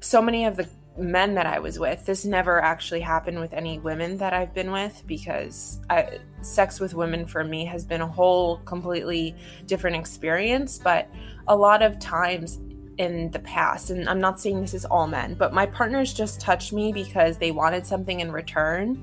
so 0.00 0.22
many 0.22 0.46
of 0.46 0.56
the 0.56 0.68
men 0.98 1.34
that 1.34 1.46
I 1.46 1.58
was 1.58 1.78
with. 1.78 2.04
This 2.04 2.24
never 2.24 2.60
actually 2.60 3.00
happened 3.00 3.40
with 3.40 3.52
any 3.52 3.78
women 3.78 4.16
that 4.18 4.32
I've 4.32 4.52
been 4.52 4.70
with 4.70 5.02
because 5.06 5.80
I, 5.88 6.18
sex 6.42 6.80
with 6.80 6.94
women 6.94 7.26
for 7.26 7.44
me 7.44 7.64
has 7.66 7.84
been 7.84 8.00
a 8.00 8.06
whole 8.06 8.58
completely 8.58 9.34
different 9.66 9.96
experience. 9.96 10.78
But 10.78 11.08
a 11.48 11.56
lot 11.56 11.82
of 11.82 11.98
times 11.98 12.58
in 12.98 13.30
the 13.30 13.38
past, 13.38 13.90
and 13.90 14.08
I'm 14.08 14.20
not 14.20 14.40
saying 14.40 14.60
this 14.60 14.74
is 14.74 14.84
all 14.84 15.06
men, 15.06 15.34
but 15.34 15.54
my 15.54 15.64
partners 15.66 16.12
just 16.12 16.40
touched 16.40 16.72
me 16.72 16.92
because 16.92 17.38
they 17.38 17.50
wanted 17.50 17.86
something 17.86 18.20
in 18.20 18.30
return. 18.30 19.02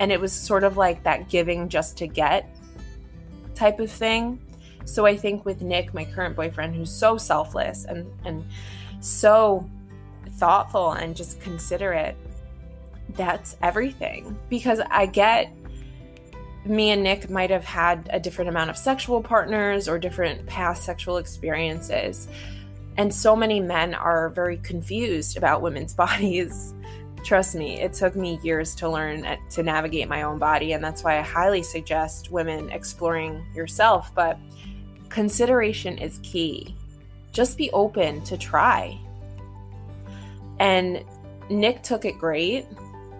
And 0.00 0.10
it 0.10 0.20
was 0.20 0.32
sort 0.32 0.64
of 0.64 0.76
like 0.76 1.02
that 1.04 1.28
giving 1.28 1.68
just 1.68 1.98
to 1.98 2.06
get 2.06 2.48
type 3.54 3.80
of 3.80 3.90
thing. 3.90 4.40
So 4.84 5.06
I 5.06 5.16
think 5.16 5.44
with 5.44 5.62
Nick, 5.62 5.94
my 5.94 6.04
current 6.04 6.34
boyfriend, 6.34 6.74
who's 6.74 6.90
so 6.90 7.16
selfless 7.16 7.84
and, 7.84 8.10
and 8.24 8.44
so 9.00 9.68
thoughtful 10.34 10.92
and 10.92 11.16
just 11.16 11.40
considerate, 11.40 12.16
that's 13.10 13.56
everything. 13.62 14.38
Because 14.48 14.80
I 14.90 15.06
get 15.06 15.52
me 16.64 16.90
and 16.90 17.02
Nick 17.02 17.28
might 17.28 17.50
have 17.50 17.64
had 17.64 18.08
a 18.12 18.20
different 18.20 18.48
amount 18.48 18.70
of 18.70 18.76
sexual 18.76 19.20
partners 19.20 19.88
or 19.88 19.98
different 19.98 20.46
past 20.46 20.84
sexual 20.84 21.16
experiences. 21.16 22.28
And 22.96 23.12
so 23.12 23.34
many 23.34 23.58
men 23.58 23.94
are 23.94 24.30
very 24.30 24.58
confused 24.58 25.36
about 25.36 25.62
women's 25.62 25.94
bodies. 26.04 26.74
Trust 27.24 27.54
me, 27.54 27.80
it 27.80 27.92
took 27.92 28.16
me 28.16 28.38
years 28.42 28.74
to 28.76 28.88
learn 28.88 29.24
uh, 29.24 29.36
to 29.50 29.62
navigate 29.62 30.08
my 30.08 30.22
own 30.22 30.38
body. 30.38 30.72
And 30.72 30.82
that's 30.82 31.04
why 31.04 31.18
I 31.18 31.22
highly 31.22 31.62
suggest 31.62 32.30
women 32.30 32.70
exploring 32.70 33.44
yourself. 33.54 34.12
But 34.14 34.38
consideration 35.08 35.98
is 35.98 36.18
key. 36.22 36.76
Just 37.32 37.56
be 37.56 37.70
open 37.70 38.22
to 38.24 38.36
try. 38.36 38.98
And 40.62 41.04
Nick 41.50 41.82
took 41.82 42.04
it 42.04 42.18
great. 42.18 42.68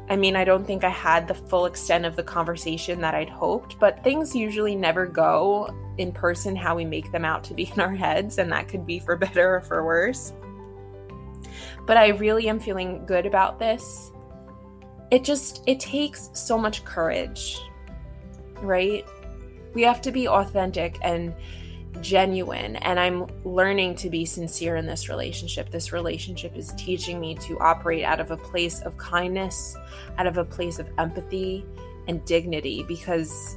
I 0.09 0.14
mean, 0.14 0.37
I 0.37 0.44
don't 0.44 0.64
think 0.64 0.85
I 0.85 0.90
had 0.90 1.26
the 1.26 1.35
full 1.35 1.66
extent 1.66 2.05
of 2.05 2.14
the 2.14 2.22
conversation 2.22 3.00
that 3.00 3.16
I'd 3.16 3.28
hoped, 3.28 3.81
but 3.81 4.05
things 4.05 4.37
usually 4.37 4.76
never 4.76 5.07
go 5.07 5.74
in 5.98 6.12
person 6.12 6.55
how 6.55 6.76
we 6.76 6.85
make 6.85 7.11
them 7.11 7.24
out 7.24 7.42
to 7.44 7.55
be 7.55 7.64
in 7.74 7.81
our 7.81 7.94
heads, 7.94 8.38
and 8.38 8.52
that 8.52 8.68
could 8.68 8.87
be 8.87 9.00
for 9.00 9.16
better 9.26 9.57
or 9.57 9.61
for 9.61 9.85
worse. 9.85 10.33
But 11.85 11.96
I 11.96 12.09
really 12.11 12.48
am 12.48 12.61
feeling 12.61 13.05
good 13.07 13.26
about 13.26 13.59
this. 13.59 14.12
It 15.11 15.24
just 15.24 15.64
it 15.66 15.81
takes 15.81 16.31
so 16.35 16.57
much 16.57 16.85
courage, 16.85 17.59
right? 18.61 19.05
We 19.74 19.83
have 19.83 20.00
to 20.02 20.12
be 20.12 20.28
authentic 20.28 20.96
and 21.02 21.35
genuine 22.00 22.76
and 22.76 22.98
I'm 22.98 23.26
learning 23.44 23.94
to 23.96 24.11
be 24.11 24.24
sincere 24.24 24.76
in 24.76 24.87
this 24.87 25.09
relationship. 25.09 25.70
This 25.70 25.92
relationship 25.92 26.57
is 26.57 26.72
teaching 26.76 27.20
me 27.20 27.35
to 27.37 27.59
operate 27.61 28.05
out 28.05 28.20
of 28.20 28.31
a 28.31 28.37
place 28.37 28.81
of 28.81 28.96
kindness, 28.96 29.76
out 30.18 30.26
of 30.26 30.38
a 30.38 30.44
place 30.44 30.78
of 30.78 30.88
empathy 30.98 31.64
and 32.09 32.24
dignity 32.24 32.85
because 32.88 33.57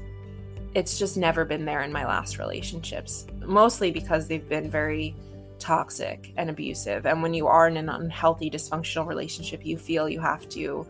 it's 0.76 1.00
just 1.00 1.18
never 1.18 1.46
been 1.46 1.66
there 1.66 1.82
in 1.82 1.92
my 1.92 2.06
last 2.06 2.38
relationships, 2.38 3.26
mostly 3.46 3.92
because 3.92 4.28
they've 4.28 4.48
been 4.48 4.70
very 4.70 5.16
toxic 5.58 6.34
and 6.36 6.50
abusive. 6.50 7.06
And 7.06 7.24
when 7.24 7.34
you 7.34 7.48
are 7.48 7.68
in 7.68 7.78
an 7.78 7.90
unhealthy, 7.90 8.52
dysfunctional 8.52 9.08
relationship, 9.08 9.66
you 9.66 9.78
feel 9.78 10.10
you 10.10 10.20
have 10.20 10.48
to 10.50 10.86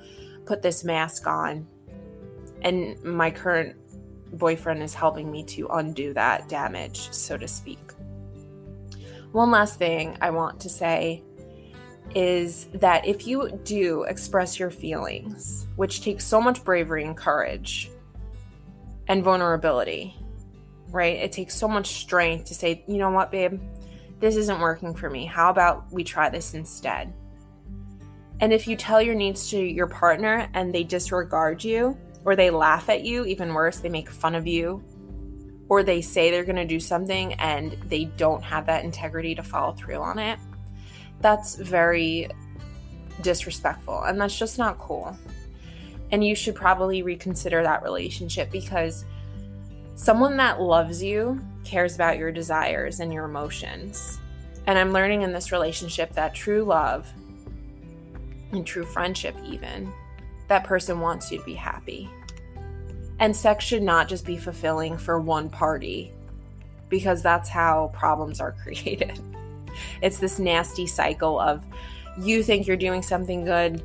put 0.46 0.62
this 0.62 0.84
mask 0.84 1.28
on. 1.28 1.68
And 2.64 3.02
my 3.04 3.30
current 3.30 3.76
boyfriend 4.36 4.84
is 4.84 4.94
helping 4.94 5.32
me 5.32 5.44
to 5.44 5.68
undo 5.68 6.14
that 6.14 6.48
damage, 6.50 7.12
so 7.12 7.38
to 7.38 7.48
speak. 7.48 7.92
One 9.32 9.52
last 9.52 9.78
thing 9.78 10.18
I 10.22 10.30
want 10.30 10.60
to 10.62 10.70
say 10.70 11.24
is 12.14 12.66
that 12.74 13.06
if 13.06 13.28
you 13.28 13.60
do 13.64 14.04
express 14.04 14.60
your 14.60 14.70
feelings, 14.70 15.68
which 15.76 16.02
takes 16.02 16.26
so 16.26 16.40
much 16.40 16.64
bravery 16.64 17.04
and 17.04 17.18
courage 17.18 17.90
and 19.08 19.24
vulnerability, 19.24 20.16
right? 20.90 21.18
It 21.18 21.32
takes 21.32 21.56
so 21.56 21.68
much 21.68 21.88
strength 21.88 22.46
to 22.46 22.56
say, 22.56 22.84
you 22.88 22.98
know 22.98 23.10
what, 23.10 23.32
babe, 23.32 23.60
this 24.20 24.38
isn't 24.38 24.60
working 24.60 24.94
for 24.94 25.10
me. 25.10 25.26
How 25.26 25.50
about 25.50 25.92
we 25.92 26.04
try 26.04 26.30
this 26.30 26.54
instead? 26.54 27.14
And 28.40 28.54
if 28.54 28.68
you 28.68 28.76
tell 28.76 29.02
your 29.02 29.16
needs 29.16 29.50
to 29.50 29.58
your 29.58 29.88
partner 29.88 30.50
and 30.54 30.74
they 30.74 30.84
disregard 30.84 31.64
you, 31.64 31.98
or 32.26 32.36
they 32.36 32.50
laugh 32.50 32.90
at 32.90 33.04
you, 33.04 33.24
even 33.26 33.54
worse, 33.54 33.80
they 33.80 33.90
make 33.90 34.10
fun 34.10 34.36
of 34.36 34.48
you, 34.48 34.84
or 35.70 35.84
they 35.84 36.02
say 36.02 36.32
they're 36.32 36.44
going 36.44 36.56
to 36.56 36.66
do 36.66 36.80
something 36.80 37.34
and 37.36 37.74
they 37.88 38.06
don't 38.06 38.44
have 38.44 38.66
that 38.66 38.84
integrity 38.84 39.36
to 39.36 39.44
follow 39.44 39.74
through 39.74 39.98
on 39.98 40.20
it, 40.20 40.40
that's 41.22 41.56
very 41.56 42.28
disrespectful 43.22 44.04
and 44.04 44.20
that's 44.20 44.38
just 44.38 44.58
not 44.58 44.78
cool. 44.80 45.18
And 46.12 46.24
you 46.24 46.36
should 46.36 46.56
probably 46.56 47.02
reconsider 47.02 47.64
that 47.64 47.84
relationship 47.84 48.52
because 48.52 49.06
someone 49.96 50.38
that 50.38 50.62
loves 50.62 51.02
you 51.02 51.40
cares 51.64 51.96
about 51.96 52.18
your 52.18 52.32
desires 52.32 53.00
and 53.00 53.14
your 53.14 53.26
emotions. 53.26 54.20
And 54.68 54.78
I'm 54.78 54.94
learning 54.94 55.22
in 55.22 55.32
this 55.32 55.52
relationship 55.52 56.14
that 56.14 56.34
true 56.34 56.64
love 56.64 57.12
and 58.52 58.66
true 58.66 58.86
friendship, 58.86 59.36
even, 59.46 59.92
that 60.48 60.64
person 60.64 61.00
wants 61.00 61.32
you 61.32 61.40
to 61.40 61.46
be 61.46 61.54
happy. 61.54 62.10
And 63.20 63.36
sex 63.36 63.64
should 63.64 63.84
not 63.84 64.08
just 64.08 64.26
be 64.26 64.38
fulfilling 64.38 64.98
for 64.98 65.20
one 65.20 65.50
party 65.50 66.14
because 66.90 67.22
that's 67.22 67.50
how 67.50 67.92
problems 67.94 68.40
are 68.40 68.52
created. 68.64 69.20
It's 70.02 70.20
this 70.20 70.40
nasty 70.40 70.88
cycle 70.88 71.40
of 71.40 71.66
you 72.18 72.44
think 72.44 72.68
you're 72.68 72.78
doing 72.78 73.02
something 73.02 73.44
good. 73.44 73.84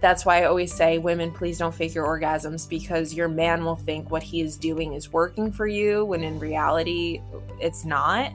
That's 0.00 0.24
why 0.24 0.42
I 0.42 0.44
always 0.44 0.72
say, 0.72 0.98
women, 0.98 1.30
please 1.30 1.58
don't 1.58 1.74
fake 1.74 1.94
your 1.94 2.06
orgasms 2.06 2.68
because 2.68 3.14
your 3.14 3.28
man 3.28 3.64
will 3.64 3.76
think 3.76 4.10
what 4.10 4.22
he 4.22 4.40
is 4.40 4.56
doing 4.56 4.92
is 4.92 5.12
working 5.12 5.50
for 5.50 5.66
you 5.66 6.04
when 6.04 6.22
in 6.22 6.38
reality 6.38 7.22
it's 7.60 7.84
not. 7.84 8.32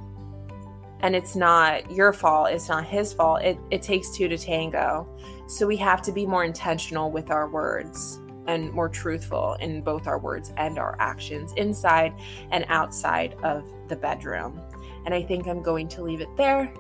And 1.04 1.16
it's 1.16 1.36
not 1.36 1.90
your 1.92 2.14
fault, 2.14 2.50
it's 2.52 2.70
not 2.70 2.86
his 2.86 3.12
fault. 3.12 3.42
It, 3.42 3.58
it 3.72 3.82
takes 3.82 4.10
two 4.12 4.28
to 4.28 4.38
tango. 4.38 5.08
So 5.48 5.66
we 5.66 5.78
have 5.78 6.02
to 6.04 6.12
be 6.12 6.26
more 6.26 6.44
intentional 6.44 7.12
with 7.12 7.32
our 7.32 7.50
words 7.50 8.20
and 8.48 8.72
more 8.72 8.90
truthful 8.90 9.56
in 9.60 9.82
both 9.82 10.08
our 10.08 10.20
words 10.20 10.54
and 10.58 10.78
our 10.78 10.96
actions 11.00 11.54
inside 11.58 12.14
and 12.52 12.66
outside 12.70 13.36
of 13.44 13.64
the 13.88 13.96
bedroom. 13.96 14.62
And 15.06 15.14
I 15.14 15.24
think 15.24 15.48
I'm 15.48 15.62
going 15.62 15.88
to 15.90 16.04
leave 16.04 16.22
it 16.22 16.36
there. 16.38 16.74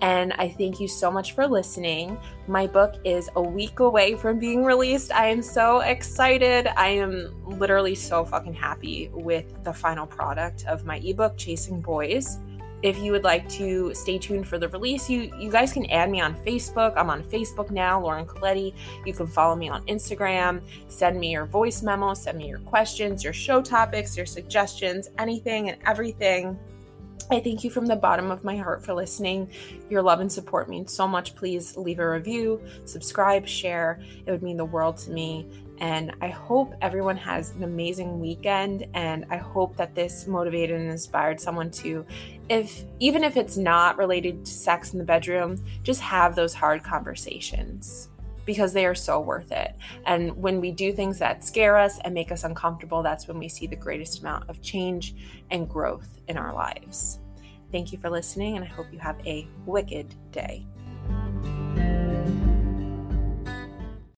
And 0.00 0.32
I 0.32 0.48
thank 0.48 0.80
you 0.80 0.88
so 0.88 1.12
much 1.12 1.32
for 1.32 1.46
listening. 1.46 2.18
My 2.48 2.66
book 2.66 2.96
is 3.04 3.30
a 3.36 3.42
week 3.42 3.78
away 3.78 4.16
from 4.16 4.40
being 4.40 4.64
released. 4.64 5.12
I 5.12 5.28
am 5.28 5.42
so 5.42 5.78
excited. 5.78 6.66
I 6.76 6.88
am 6.88 7.32
literally 7.46 7.94
so 7.94 8.24
fucking 8.24 8.54
happy 8.54 9.10
with 9.12 9.62
the 9.62 9.72
final 9.72 10.06
product 10.06 10.64
of 10.66 10.84
my 10.84 10.96
ebook, 10.98 11.36
Chasing 11.36 11.80
Boys 11.80 12.38
if 12.82 12.98
you 12.98 13.12
would 13.12 13.24
like 13.24 13.48
to 13.50 13.94
stay 13.94 14.18
tuned 14.18 14.46
for 14.46 14.58
the 14.58 14.68
release, 14.68 15.08
you 15.08 15.32
you 15.38 15.50
guys 15.50 15.72
can 15.72 15.88
add 15.90 16.10
me 16.10 16.20
on 16.20 16.34
Facebook. 16.44 16.94
I'm 16.96 17.10
on 17.10 17.22
Facebook 17.22 17.70
now, 17.70 18.00
Lauren 18.00 18.26
Colletti. 18.26 18.74
You 19.06 19.12
can 19.12 19.26
follow 19.26 19.54
me 19.54 19.68
on 19.68 19.86
Instagram. 19.86 20.62
Send 20.88 21.18
me 21.18 21.30
your 21.32 21.46
voice 21.46 21.82
memo. 21.82 22.14
Send 22.14 22.38
me 22.38 22.48
your 22.48 22.58
questions, 22.60 23.22
your 23.22 23.32
show 23.32 23.62
topics, 23.62 24.16
your 24.16 24.26
suggestions, 24.26 25.08
anything 25.18 25.68
and 25.70 25.78
everything. 25.86 26.58
I 27.30 27.40
thank 27.40 27.64
you 27.64 27.70
from 27.70 27.86
the 27.86 27.96
bottom 27.96 28.30
of 28.30 28.44
my 28.44 28.56
heart 28.56 28.84
for 28.84 28.92
listening. 28.94 29.50
Your 29.88 30.02
love 30.02 30.20
and 30.20 30.30
support 30.30 30.68
means 30.68 30.92
so 30.92 31.06
much. 31.06 31.34
Please 31.34 31.76
leave 31.76 31.98
a 31.98 32.10
review, 32.10 32.60
subscribe, 32.84 33.46
share. 33.46 34.02
It 34.26 34.30
would 34.30 34.42
mean 34.42 34.56
the 34.56 34.64
world 34.64 34.96
to 34.98 35.10
me. 35.10 35.46
And 35.82 36.14
I 36.20 36.28
hope 36.28 36.74
everyone 36.80 37.16
has 37.16 37.50
an 37.50 37.64
amazing 37.64 38.20
weekend. 38.20 38.86
And 38.94 39.26
I 39.30 39.36
hope 39.36 39.76
that 39.76 39.96
this 39.96 40.28
motivated 40.28 40.80
and 40.80 40.88
inspired 40.88 41.40
someone 41.40 41.72
to, 41.72 42.06
if 42.48 42.84
even 43.00 43.24
if 43.24 43.36
it's 43.36 43.56
not 43.56 43.98
related 43.98 44.44
to 44.44 44.52
sex 44.52 44.92
in 44.92 45.00
the 45.00 45.04
bedroom, 45.04 45.62
just 45.82 46.00
have 46.00 46.36
those 46.36 46.54
hard 46.54 46.84
conversations 46.84 48.10
because 48.46 48.72
they 48.72 48.86
are 48.86 48.94
so 48.94 49.18
worth 49.20 49.50
it. 49.50 49.74
And 50.06 50.36
when 50.36 50.60
we 50.60 50.70
do 50.70 50.92
things 50.92 51.18
that 51.18 51.42
scare 51.42 51.76
us 51.76 51.98
and 52.04 52.14
make 52.14 52.30
us 52.30 52.44
uncomfortable, 52.44 53.02
that's 53.02 53.26
when 53.26 53.40
we 53.40 53.48
see 53.48 53.66
the 53.66 53.74
greatest 53.74 54.20
amount 54.20 54.48
of 54.48 54.62
change 54.62 55.16
and 55.50 55.68
growth 55.68 56.20
in 56.28 56.36
our 56.36 56.54
lives. 56.54 57.18
Thank 57.72 57.90
you 57.90 57.98
for 57.98 58.10
listening, 58.10 58.54
and 58.56 58.64
I 58.64 58.68
hope 58.68 58.86
you 58.92 58.98
have 59.00 59.16
a 59.26 59.48
wicked 59.66 60.14
day. 60.30 60.64